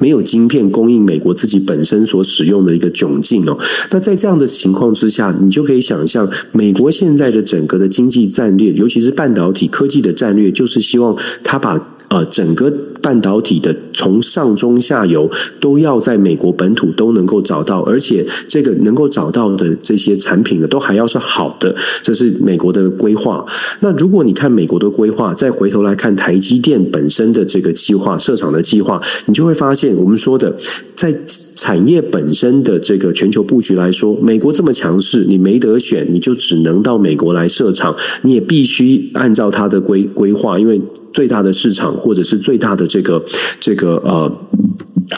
[0.00, 3.58] 没有晶片供应美国自己本身所使用的一个窘境哦，
[3.90, 11.94] 那在这样的情况之下，你就可以想象，美国现在的整个的经济战略，尤其是半导体科技的战略，就是希望它把。
[12.10, 15.30] 呃，整个半导体的从上中下游
[15.60, 23.44] 都要在美国本土都能够找到，而且这个能够找到的这些产品呢，都还要是好的，这是美国的规划。
[23.80, 30.56] 那如果你看美国的规划，再回头来看台积电本身的这个计划设厂的计划，你就会发现我们说的
[30.94, 31.14] 在
[31.54, 40.80] 产业本身的这个全球布局来说，美国这么强势，你没得选，你就只能到美国来设厂，你也必须按照它的规规划，因为。
[41.18, 43.20] 最大的市场，或者是最大的这个
[43.58, 44.32] 这个呃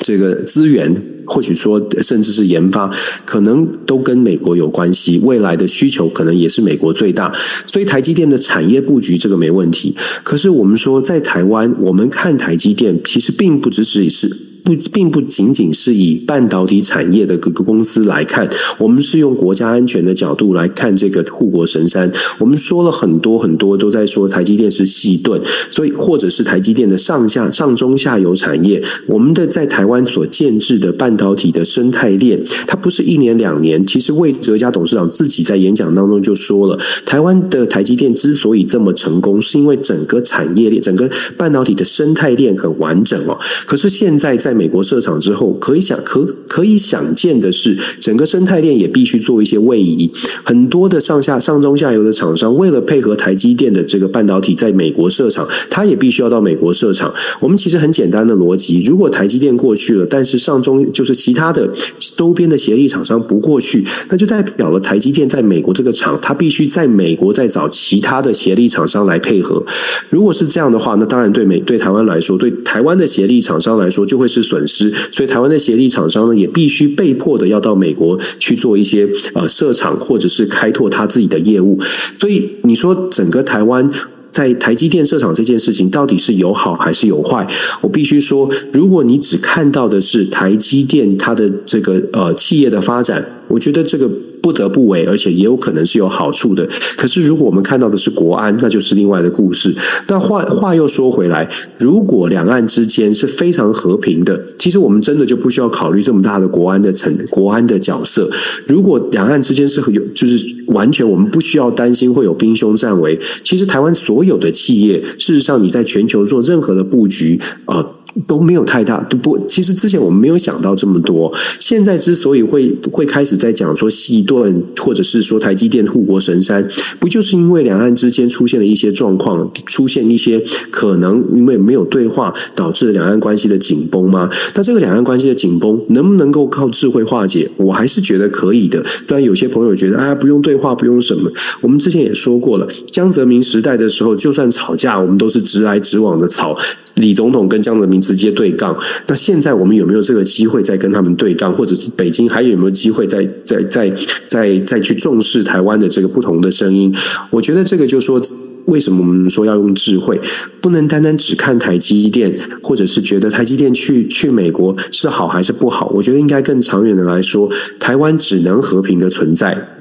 [0.01, 2.91] 这个资源，或许说甚至是研发，
[3.27, 5.21] 可能都跟美国有关系。
[5.23, 7.31] 未来的需求可能也是美国最大，
[7.67, 9.95] 所以台积电的产业布局这个没问题。
[10.25, 14.50] 可是我们说在台湾，我们看台积电，其实并不只是。
[14.65, 22.11] 不，并不仅仅是以半导体产业的各个公司来看，我们是用国家安全的角度来看这个护国神山。
[22.39, 28.83] 我们说了很多很多，都在说台积电是细盾，所以或者是台积电的上下上中下游产业。
[29.07, 33.85] 我们的在台湾所建制的半导体的生态链，它不是一年两年。
[33.87, 43.39] 其实魏哲家董事长自己在演讲当中就说了，台湾的台积电之所以这么成功，是因为整个产业链、整个半导体的生态链很完整哦。
[43.67, 50.11] 可是现在在在美国设厂之后，可以想可可以想见的是，整个生态链也必须做一些位移。
[50.43, 57.15] 很多的上下上中下游的厂商，为了配合台积电的这个半导体在美国设厂，它也必须要到美国设厂。
[57.39, 61.71] 我们其实很简单的逻辑：如果台积电过去了，但是上中就是其他的
[62.17, 69.65] 周边的协力厂商不过去，那就代表了台积电在美国这个厂，它必须在美国再找其他的协力厂商来配合。
[70.09, 74.40] 如果是这样的话，那当然对美对台湾来说，对台湾的协力厂商来说，就会是。
[74.43, 81.79] 损失，所以台湾的协力厂商呢，也必须被迫的要到美国去做一些呃设厂，或者是开拓他自己的业务。
[82.15, 83.91] 所以你说整个台湾
[84.31, 87.47] 在台积电设厂这件事情，到底是有好还是有坏？
[87.81, 94.09] 我必须说，如果你只看到的是台积电它的这个呃企业的发展，我觉得这个。
[94.43, 96.69] 不得不为，而且也有可能是有好处的。
[96.97, 99.75] 可是，如果我们看到的是国安，那就是另外的故事。
[100.09, 101.49] 那话话又说回来，
[101.79, 108.31] 如果两岸之间是非常和平的，其实我们真的就不需要考虑这么大的国安的层、国安的角色。
[108.67, 113.19] 如果两岸之间是有，就是完全我们不需要担心会有兵凶战危。
[113.43, 117.87] 其实，台湾所有的企业，事实上你在全球做任何的布局啊。
[118.27, 119.39] 都没有太大，都不。
[119.45, 121.33] 其实之前我们没有想到这么多。
[121.59, 126.69] 现在之所以会会开始在讲说细盾，或者是说台积电护国神山，
[126.99, 134.29] 不就是因为两岸之间出现了一些状况，出现一些可能因为没有对话导致两岸关系的紧绷吗？
[134.55, 137.51] 那这个两岸关系的紧绷能不能够靠智慧化解？
[137.57, 138.85] 我还是觉得可以的。
[138.85, 141.31] 虽然有些朋友觉得啊，不用对话，不用什么。
[141.61, 146.57] 我们之前也说过了，江泽民时代的时候，就算吵架，我们都是直来直往的吵。
[146.95, 153.93] 李总统跟江泽民直接对杠，那现在我们有没有这个机会再跟他们对杠，或者是北京还有没有机会再再再
[154.27, 156.95] 再再去重视台湾的这个不同的声音？
[157.31, 158.21] 我觉得这个就说，
[158.67, 160.21] 为什么我们说要用智慧，
[160.61, 165.91] 不能单单只看台积电，或者是觉得台积电去去美国是好还是不好？
[165.95, 169.80] 我觉得应该更长远的来说，台湾只能和平的存在。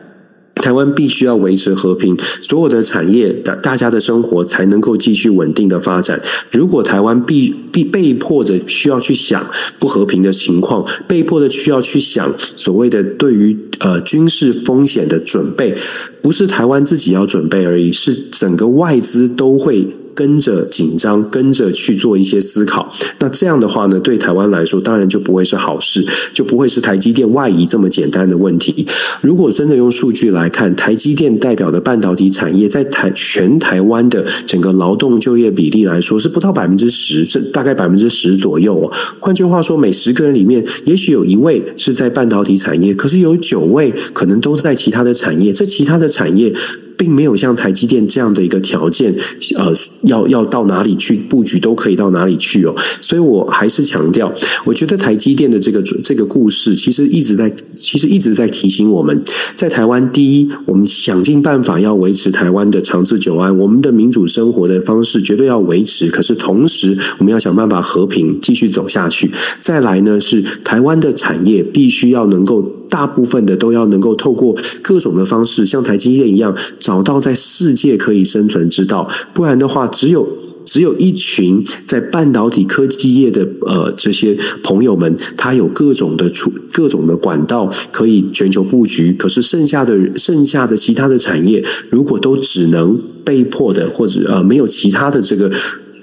[0.62, 6.22] 台湾必须要维持和平，所有的产业，大大家的生活才能够继续稳定的发展。
[6.52, 15.76] 如果台湾必必被迫着需要去想不和平的情况，被迫的需要去想所谓的对于呃军事风险的准备，
[16.22, 19.88] 不是台湾自己要准备而已，是整个外资都会。
[20.19, 28.86] 跟着紧张，跟着去做一些思考，那这样的话呢，对台湾来说，当然就不会是好事，就不会是台积电外移这么简单的问题。
[29.21, 38.91] 如果真的用数据来看，台积电代表的半导体产业，在台全台湾的整个劳动就业比例来说，是不到百分之十，是大概百分之十左右。
[39.19, 46.53] 换句话说，每十个人里面，也许有一位是在半导体产业，可是有九位可能都在其他的产业，这其他的产业。
[46.99, 49.15] 并没有像台积电这样的一个条件，
[49.55, 52.75] 呃，要要到哪里去布局都可以到哪里去哦。
[52.99, 54.33] 所以我还是强调，
[54.65, 59.23] 我觉得台积电的这个这个故事，其实一直在，其实一直在提醒我们，
[59.55, 66.09] 在台湾，第一，我们想尽办法要维持台湾的长治久安，我们的民主生活的方式绝对要维持。
[66.09, 69.31] 可是同时，我们要想办法和平继续走下去。
[69.62, 72.75] 再来呢，是台湾的产业必须要能够。
[72.89, 76.57] 大部分的都要能够透过各种的方式，像台积电一样，
[76.89, 79.08] 找到在世界可以生存之道。
[79.32, 80.28] 不然的话，只有
[80.65, 89.13] 只有一群在半导体科技业的呃这些朋友们，他有各种的出各种的管道可以全球布局。
[89.13, 95.52] 可是剩下的剩下的其他的产业，如果都只能被迫的或者呃没有其他的这个。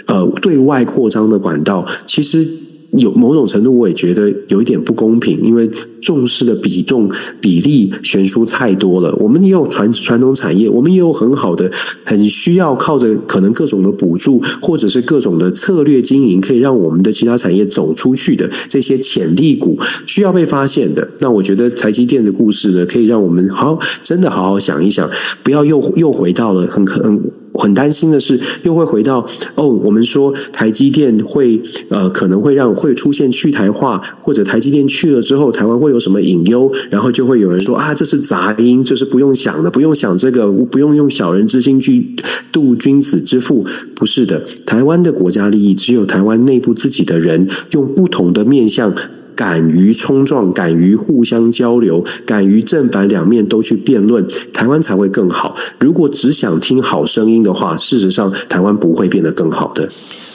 [0.06, 2.48] 呃，对外扩张的管道，其实。
[2.92, 5.68] 有某种程度，我也觉得有一点不公平，因为
[6.06, 9.12] 重视的比重比例悬殊太多了。
[9.16, 11.68] 我们也有传传统产业，我们也有很好的、
[12.04, 21.08] 很需要靠着可能各种的补助或者是各种的策略经营，可以让我们的其他产业走出去的这些潜力股，需要被发现的。
[21.18, 25.10] 那我觉得台积电的故事呢，可以让我们好真的好好想一想，
[25.42, 27.20] 不要又又回到了很可能。
[27.56, 36.72] 很担心的是，又会回到哦，我们说台积电会呃可能会让会出现去台化，或者台积电去了之后，台湾会有什么隐忧？
[36.90, 42.14] 然后就会有人说啊，这是杂音，这是不用想的，不用想这个，不用用小人之心去
[42.52, 43.66] 度君子之腹。
[43.94, 48.94] 不是的，台湾的国家利益，只有台湾内部自己的人用不同的面向。
[49.36, 55.54] 敢于冲撞，敢于互相交流，敢于正反两面都去辩论，台湾才会更好。
[55.78, 59.88] 如果只想听好声音的话，事实上台湾不会变得更好的。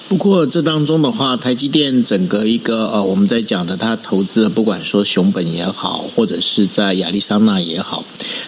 [0.08, 8.04] 不过这当中的话，台积电整个一个呃，我们在讲的，它投资的不管说熊本也好，或者是在亚利桑那也好，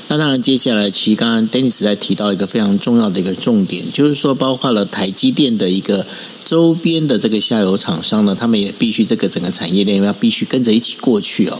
[0.09, 6.05] 那当然接下来其实刚刚 Dennis 在提到一个非常重要的一个重点，就是说包括了台积电的一个。
[6.53, 11.59] 周边的这个下游厂商呢，他们也必须这个整个产业链要必须跟着一起过去哦。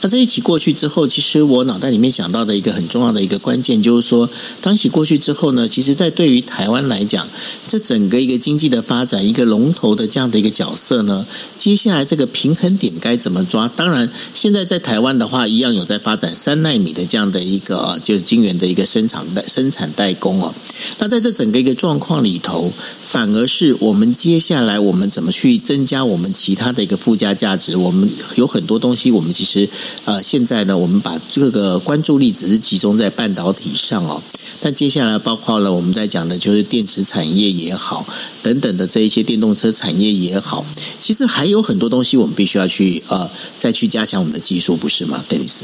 [0.00, 4.30] 那这一起过去之后，其实我脑袋里面想到的一个很重要的一个关键，就是说，
[4.60, 7.28] 当起过去之后呢，其实，在对于台湾来讲，
[7.66, 11.26] 这整个一个经济的发展，一个龙头的这样的一个角色呢，
[11.56, 13.66] 接下来这个平衡点该怎么抓？
[13.66, 20.54] 当然，现在在台湾的话，一样有在发展三纳米的这样的一个就是晶圆的一个生产代生产代工哦。
[20.98, 22.72] 那在这整个一个状况里头，
[23.02, 27.78] 反而是我们接下来我们怎么去增加我们其他的一个附加价值？
[27.78, 29.66] 我们有很多东西，我们其实
[30.04, 34.22] 呃现在呢，我们把这个关注力只是集中在半导体上哦。
[34.60, 38.06] 但接下来包括了我们在讲的就是电池产业也好，
[38.42, 40.62] 等等的这一些电动车产业也好，
[41.00, 45.62] 其实还有很多东西我们必须要去呃再去加强我们的技术，不是吗，邓律师？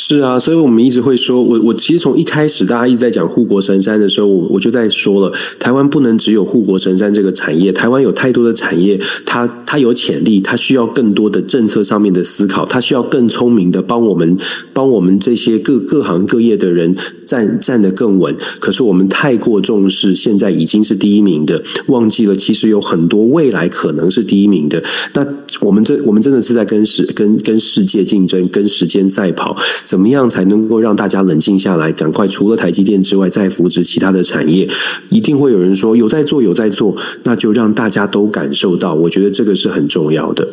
[0.00, 14.38] 是啊，所以我们一直会说，我我其实从一开始大家一直在讲护国神山的时候，我我就在说了，台湾不能只有护国神山这个产业，台湾有太多的产业，它它有潜力，它需要更多的政策上面的思考，它需要更聪明的帮我们
[14.72, 16.94] 帮我们这些各各行各业的人
[17.26, 18.34] 站站得更稳。
[18.60, 24.80] 可是我们太过重视现在已经是第一名的，忘记了其实有很多未来可能是第一名的。
[25.14, 25.26] 那
[25.60, 29.56] 我们这我们真的是在跟世跟跟世界竞争，跟时间赛跑。
[29.88, 31.90] 怎么样才能够让大家冷静下来？
[31.90, 34.68] 赶快除了台积电之外，再扶植其他的产业。
[35.08, 38.92] 一定会有人说有在做，有在做，那就让大家都感受到。
[38.92, 40.46] 我觉得这个是很重要的。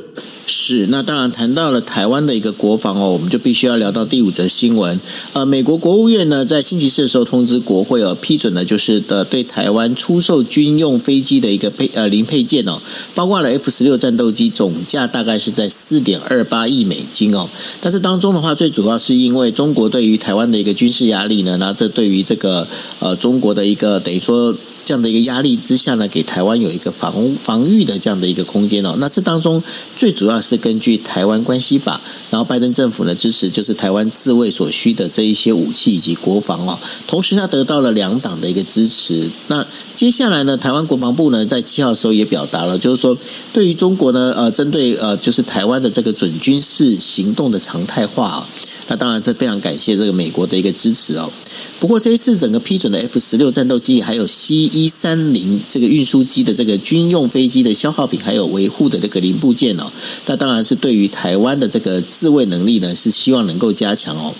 [0.47, 4.97] 是，那当然谈到了台湾的一个国防哦，我们就必须要聊到第五则新闻。
[5.33, 12.77] 呃，美国国务院呢在星期四的时候通知国会哦，批准了就是的对台湾出售军用飞机的一个配呃零配件哦，
[13.13, 17.45] 包括了 F 十六战斗机，总价大概是在四点二八亿美金哦。
[17.81, 22.67] 但是当中的话，最主要是因为中国对于台湾的一个军事压力呢，那这对于这个
[22.99, 24.55] 呃中国的一个等于说
[24.85, 27.11] 这样的一个压力之下呢，给台湾有一个防
[27.43, 28.95] 防御的这样的一个空间哦。
[28.99, 29.61] 那这当中
[29.95, 31.99] 最主要是根据台湾关系法，
[32.29, 36.77] 然后拜登政府呢支持就是台湾自卫所需的这一些武器以及国防哦。
[37.07, 39.29] 同时他得到了两党的一个支持。
[39.47, 43.17] 那接下来呢，台湾国防部呢在七号的时候也表达了，就是说
[43.53, 48.47] 对于中国呢呃针对呃就是台湾的这个准军事行动的常态化啊。
[48.87, 51.31] 那当然是非常感谢这个美国的一个支持哦。
[51.79, 59.83] 不过这一次整个批准的 F 十六战斗机，还有 C 一三零这个运输机的这个军用飞机的消耗品，还有维护的这个零部件哦，
[60.25, 64.33] 那当然是对于台湾的这个自卫能力呢，是希望能够加强哦。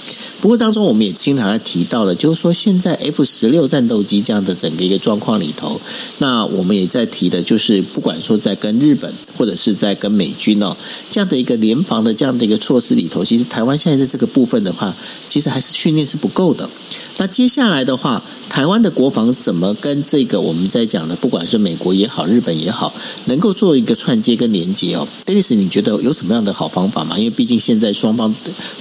[0.46, 5.82] 不过当中我们也经常提到了，就是说现在 F 十六战斗机这样的整个一个状况里头，
[6.20, 10.78] 那我们也在提的，就是不管说在跟日本或者是在跟美军哦
[11.10, 14.96] 这样的一个联防的这样的一个措施里头，其实台湾现在在这个部分的话，
[15.28, 16.70] 其实还是训练是不够的。
[17.18, 22.94] 那接下来的话，台湾的国防怎么跟这个我们在讲的，不管是美国也好，日本也好，
[23.26, 27.18] 能够做一个串接跟连接哦？Dennis，你觉得有什么样的好方法吗？
[27.18, 28.34] 因为毕竟现在双方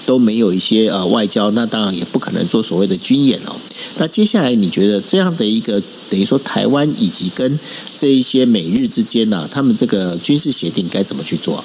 [0.05, 3.55] 都没有一些呃外交，那当然也不可能做所谓的军演哦。
[3.99, 5.81] 那接下来你觉得这样的一个
[6.11, 7.59] 等于说台湾以及跟
[7.97, 11.65] 这一些美日之间呢、他们这个军事协定该怎么去做？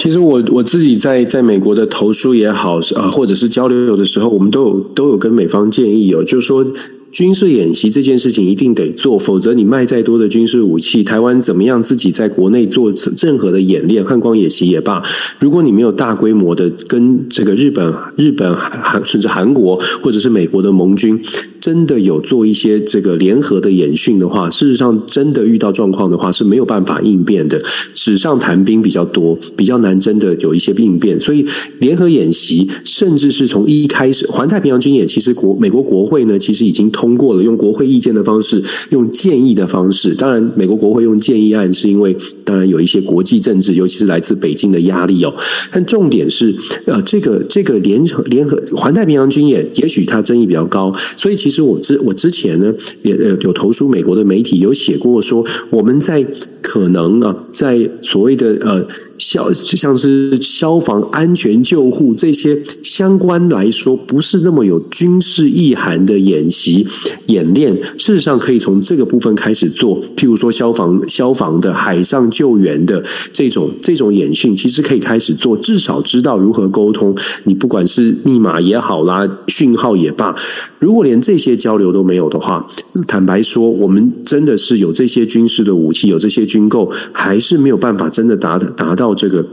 [0.00, 6.64] 其实我我自己在在美国的投书也好，呃，或者是交流有的时候，我们都有都有跟美方建议哦，就是说
[7.12, 12.90] 军事演习这件事情一定得做，否则你卖再多的军事武器，台湾怎么样自己在国内做
[13.20, 15.02] 任何的演练，汉光演习也罢，
[15.38, 21.20] 如果你没有大规模的跟这个日本、日本、韩甚至韩国或者是美国的盟军。
[21.60, 27.62] 真的有做一些这个联合的演训的话，事实上真的遇到状况的话是没有办法应变的。
[27.94, 31.20] 纸上谈兵比较多，比较难真的有一些应变。
[31.20, 31.44] 所以
[31.80, 40.14] 联合演习，甚至是从一开始环太平洋军演，其实国美国国会呢，其实已经通过了用国会意见的方式，用建议的方式。
[40.14, 45.34] 当然，美国国会用建议案是因为当然有一些国际政治，尤其是来自北京的压力哦。
[45.70, 46.54] 但重点是，
[46.86, 50.90] 呃，这个这个联合联合环太平洋军演，也许它争议比较高。
[51.16, 52.72] 所以其其实我之我之前呢，
[53.02, 56.24] 也呃有投书美国的媒体有写过说，我们在
[56.62, 58.86] 可能啊，在所谓的呃。
[59.20, 66.86] 消像是消防、安全、救护这些相关来说，不是那么有军事意涵的演习
[67.26, 67.76] 演练。
[67.98, 70.02] 事实上，可以从这个部分开始做。
[70.16, 77.14] 譬如说，消防、消防的海上救援的这种这种演训，其实可以开始做，至少知道如何沟通。
[77.44, 80.34] 你不管是密码也好啦，讯号也罢，
[80.78, 82.66] 如果连这些交流都没有的话，
[83.06, 89.09] 坦白说，我们真的是有这些军事的武器，有这些军购，还是没有办法真的达达到。
[89.14, 89.44] 这个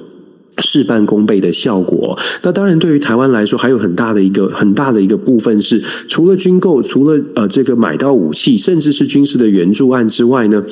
[0.60, 10.64] 事半功倍的效果，那当然对于台湾来说，还有很大的一个很大的一个部分是，除了军购，除了呃这个买到武器，甚至是军事的援助案之外呢。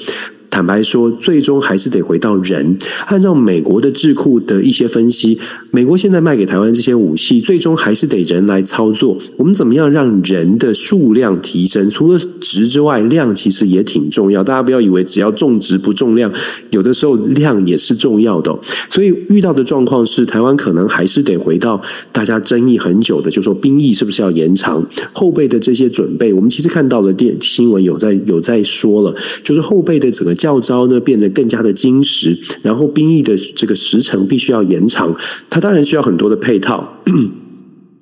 [0.55, 2.77] 坦白说，最终还是得回到人。
[3.07, 5.37] 按照美国的智库的一些分析，
[5.69, 9.17] 美国现在卖给台湾这些武器，最终还是得人来操作。
[9.35, 11.89] 我们怎么样让人的数量提升？
[11.89, 14.41] 除了值之外，量其实也挺重要。
[14.45, 16.31] 大家不要以为只要重质不重量，
[16.69, 18.57] 有的时候量也是重要的。
[18.89, 21.81] 所以遇到的状况是，台湾可能还是得回到
[22.13, 24.81] 大家争议很久的，就说兵役是不是要延长？
[25.11, 30.33] 后备的这些准备，我们其实看到了电新闻有在有在说了，就是后备的整个。
[30.45, 35.15] 教招呢变得更加的精实，然后兵役的这个时程必须要延长，
[35.49, 37.01] 它当然需要很多的配套。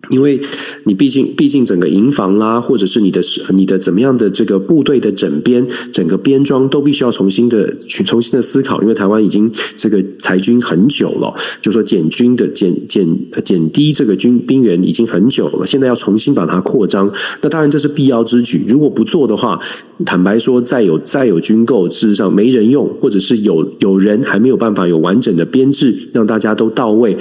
[0.10, 0.38] 因为
[0.84, 3.22] 你毕竟，毕竟整个营房啦，或者是你的
[3.54, 8.82] 你的怎么样的这个部队的整编，整个编装都必须要重新的去重新的思考。
[8.82, 13.08] 因为台湾已经这个裁军很久了，就说减军的减减
[13.46, 17.10] 减低这个军兵员已经很久了，现在要重新把它扩张，
[17.42, 18.66] 那当然这是必要之举。
[18.68, 19.58] 如果不做的话，
[20.06, 27.18] 坦白说，再有再有军购，事实上没人用，或者是有有人还没有办法有完整的编制，让大家都到位。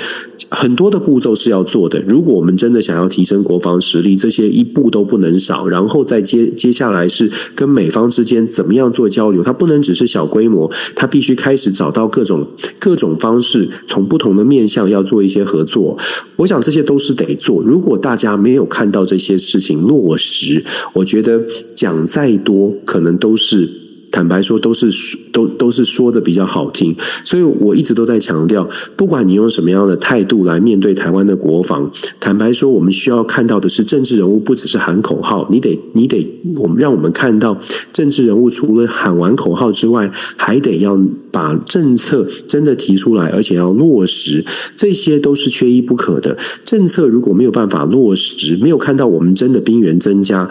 [0.54, 1.98] 很多的步骤是要做的。
[2.06, 5.66] 如果我们真的想要提升国防实力，这些一步都不能少。
[5.66, 12.46] 然后再接接下来是跟美方之间怎么样做交流，它不能只是小规模，它必须开始找到各种
[12.78, 15.96] 各种方式，从不同的面向要做一些合作。
[16.36, 17.62] 我想这些都是得做。
[17.62, 20.62] 如果大家没有看到这些事情落实，
[20.92, 21.42] 我觉得
[21.74, 23.82] 讲再多可能都是。
[24.14, 24.90] 坦白说，都是
[25.32, 26.94] 都都是说的比较好听，
[27.24, 37.58] 所以我一直都在强调，不管你用什么样的态度来面对台湾的国防，坦白说，我们需要看到的是政治人物不只是喊口号，你得你得我们让我们看到
[37.90, 41.00] 政治人物除了喊完口号之外，还得要
[41.30, 44.44] 把政策真的提出来，而且要落实，
[44.76, 46.36] 这些都是缺一不可的。
[46.66, 50.50] 政策如果没有办法落实，没有看到我们真的兵源增加。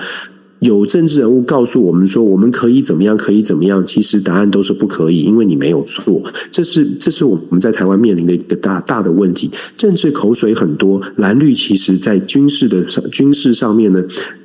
[0.62, 3.84] 有政治人物告诉我们说，我们可以怎么样，可以怎么样？
[3.84, 6.22] 其实答案都是不可以，因为你没有错。
[6.52, 9.50] 这是这是我们在台湾面临的一个大大的问题。
[9.76, 14.04] 政治口水很多，蓝绿其实在军事的上军事上面呢，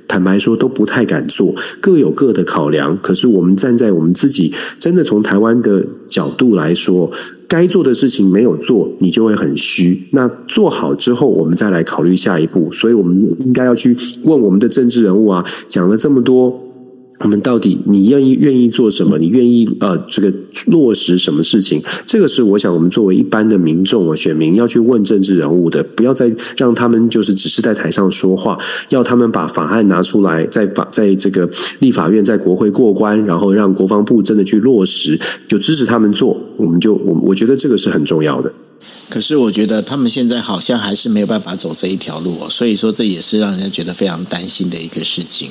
[0.08, 2.98] 坦白说都不太敢做，各有各的考量。
[3.02, 7.12] 可是我们站在我们自己，真的从台湾的角度来说。
[7.48, 10.02] 该做的事情没有做，你就会很虚。
[10.12, 12.72] 那做好之后，我们再来考虑下一步。
[12.72, 16.65] 所以，我们应该要去问我们的政治人物啊，讲了这么多。
[17.20, 19.18] 我们到底你愿意愿意做什么？
[19.18, 20.30] 你愿意呃这个
[20.66, 21.82] 落实什么事情？
[22.04, 28.58] 这个是我想我们作为一般的民众啊，选民要去问政治人物的，不要再让他们就是只是在台上说话，
[28.90, 31.48] 要他们把法案拿出来，在法在这个
[31.78, 38.52] 立法院在国会过关，然后让国防部真的去落实，就支持他们做，我们就我我觉得这个是很重要的。
[39.08, 45.48] 可是我觉得他们现在好像还是没有办法走这一条路哦，所以说这也是让人家觉得非常担心的一个事情。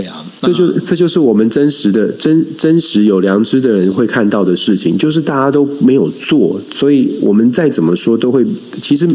[0.00, 8.44] 对啊，这就这就是我们真实的真真实有良知的人会看到的事情，就是大家都没有做，所以我们再怎么说都会。
[8.80, 9.06] 其实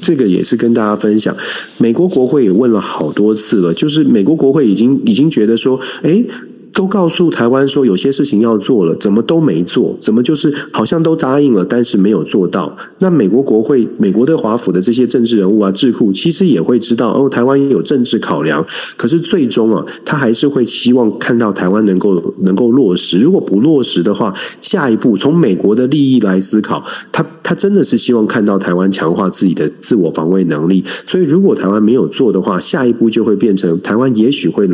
[0.00, 1.36] 这个也是跟大家分享，
[1.78, 6.24] 美国国会也问了好多次了，就是美国国会已经已经觉得说，哎。
[6.72, 9.96] 都告诉台湾说有些事情要做了，怎么都没做？
[10.00, 12.76] 怎么就是好像都答应了，但是没有做到？
[12.98, 18.64] 那美国国会、美国的华府的这些政治人物啊、智库，其实也会知道哦，台湾也有政治考量。
[18.96, 23.18] 可是最终啊，他还是会希望看到台湾能够能够落实。
[23.18, 27.26] 如果不落实的话，下一步从美国的利益来思考，他。
[27.50, 30.84] 他真的是希望看到台湾强化自己的自我防卫能力。
[31.04, 34.68] 所以，如果台湾没有做的话，下一步就会变成台湾也许会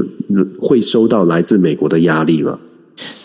[0.59, 2.61] 会收到来自美国的压力了。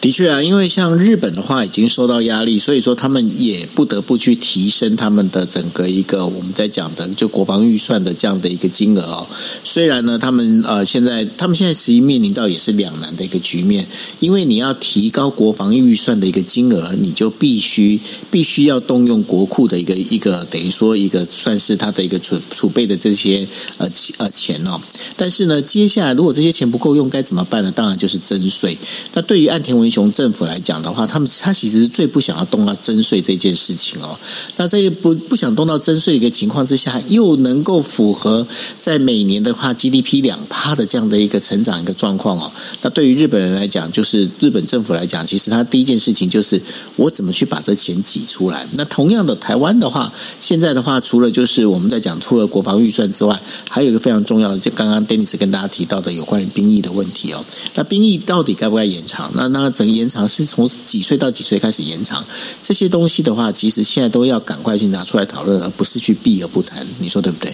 [0.02, 9.28] 的确啊，因为像日本的话已经受到压力，所以说他们也不得不去提升他们的整个一个我们在讲的就国防预算的这样的一个金额哦。
[9.64, 13.88] 虽然呢，他们呃现在他们现在实际面临到也是两难的一个局面，
[14.20, 18.00] 因为你要提高国防预算的一个金额，你就必须
[18.32, 23.48] 必须要动用国库的一个一个等于说一个算是他的一个储储备的这些
[23.78, 24.82] 呃呃钱哦。
[25.16, 27.72] 但是呢，接下来如果这些钱不够用，该怎么办呢？
[27.74, 28.76] 当然就是征税。
[29.14, 34.18] 那对于按岸田文雄政府来讲的话，他们他其实是最不想要动到征税这件事情哦。
[34.57, 38.47] 那在不不想动到征税的一个情况之下，又能够符合
[38.82, 42.51] 在每年的话 GDP 两趴的这样的一个成长一个状况哦。
[42.82, 46.59] 那对于日本人来讲，就是日本政府来讲，其实他第一件事情就是
[46.95, 48.66] 我怎么去把这钱挤出来。
[48.74, 53.39] 那同样的，台湾的话，现在的话，除了就是我们在讲除了国防预算之外，
[53.70, 57.45] 还有一个非常重要的，就刚刚 Dennis 跟大家提到的有关于兵役的问题哦。
[57.76, 59.32] 那兵役到底该不该延长？
[59.36, 62.26] 那那整个延长是从几岁到几岁开始延长？
[62.62, 66.86] 这些东西的话，其实现在都要赶快去拿出来讨论，而不是去避而不谈。
[66.99, 67.54] 你说对不对？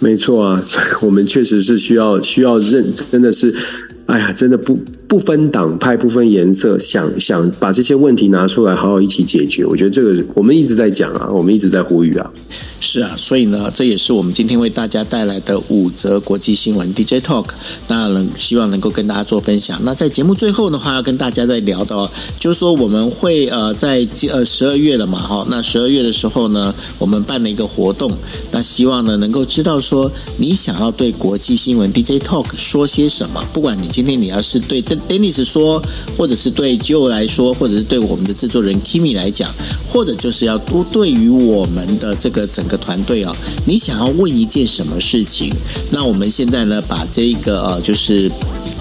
[0.00, 0.64] 没错啊，
[1.02, 3.52] 我们确实是需要需要认，真的是，
[4.06, 4.78] 哎呀，真的不
[5.08, 9.64] 不分党派、不分颜色，想想把这些问题拿出来，好好一起解决。
[9.64, 12.30] 我觉得这个我们一直在讲啊，我们一直在呼吁啊。
[12.80, 17.46] 是啊，所以呢，这也是我们今天为大家带来的五则国际新闻 DJ Talk。
[17.88, 19.78] 那能希望能够跟大家做分享。
[19.82, 28.12] 那在节目最后的话，要跟大家再聊到，就是说我们会呃在呃十二月了嘛，哈，那十二月的时候呢，我们办了一个活动。
[28.52, 33.44] 那希望呢能够知道说你想要对国际新闻 DJ Talk 说些什么。
[33.52, 35.82] 不管你今天你要是对这 Dennis 说，
[36.16, 39.52] 或者是对 Joe 来说，或者是对我们的制作人 Kimi 来讲，
[39.86, 43.34] 或者就是要多对于我们的这个整个团队啊，
[43.66, 45.54] 你想要问一件什么事情？
[45.90, 48.30] 那我们现在呢把这个呃就是。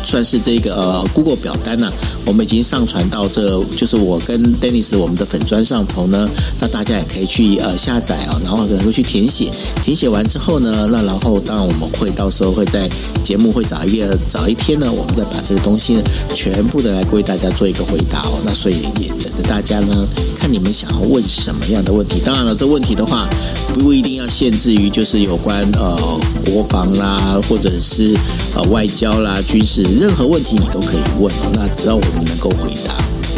[0.08, 1.92] 算是这个呃，Google 表单呢、
[2.26, 6.30] 我们已经上传到这，就是我跟 Dennis 我们的粉砖上头呢，
[6.62, 9.52] 那大家也可以去呃下载啊，然后能够去填写，
[9.84, 12.90] 填写完之后呢，那然后当然我们会到时候会在
[13.22, 16.04] 节目会早一个早一天呢，我们再把这个东西呢
[16.34, 20.08] 全部的来为大家做一个回答哦，那所以也等着大家呢，
[20.40, 22.22] 看你们想要问什么样的问题。
[22.24, 23.28] 当然了，这问题的话
[23.74, 25.98] 不一定要限制于就是有关呃
[26.46, 28.16] 国防啦，或者是
[28.56, 29.84] 呃外交啦、军事。
[29.98, 32.94] 任何问题你都可以问，那只要我们能够回答，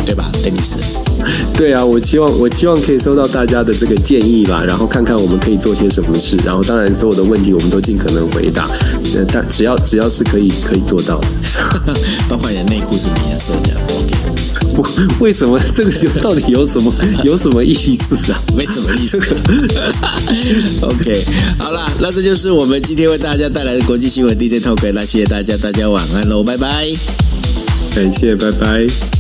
[0.06, 0.76] 对吧，Dennis？
[1.58, 8.68] 对啊，我希望我希望可以收到大家的这个建议吧，然后看看我们可以做些什么事，然后当然所有的问题我们都尽可能回答，
[9.16, 11.28] 呃但只要只要是可以可以做到的，
[12.28, 14.39] 包括你的内裤是什么颜色的？OK。
[15.20, 18.42] 为什么 这个有到底有什么 有什么意思啊？
[18.56, 19.18] 没什么意思。
[20.86, 21.26] OK，
[21.58, 24.92] 好了，那这就是我们今天为大家带来的国际新闻 DJ Talk。
[24.94, 26.88] 那谢谢大家，大家晚安喽，拜拜。
[27.96, 29.19] 感谢，拜拜。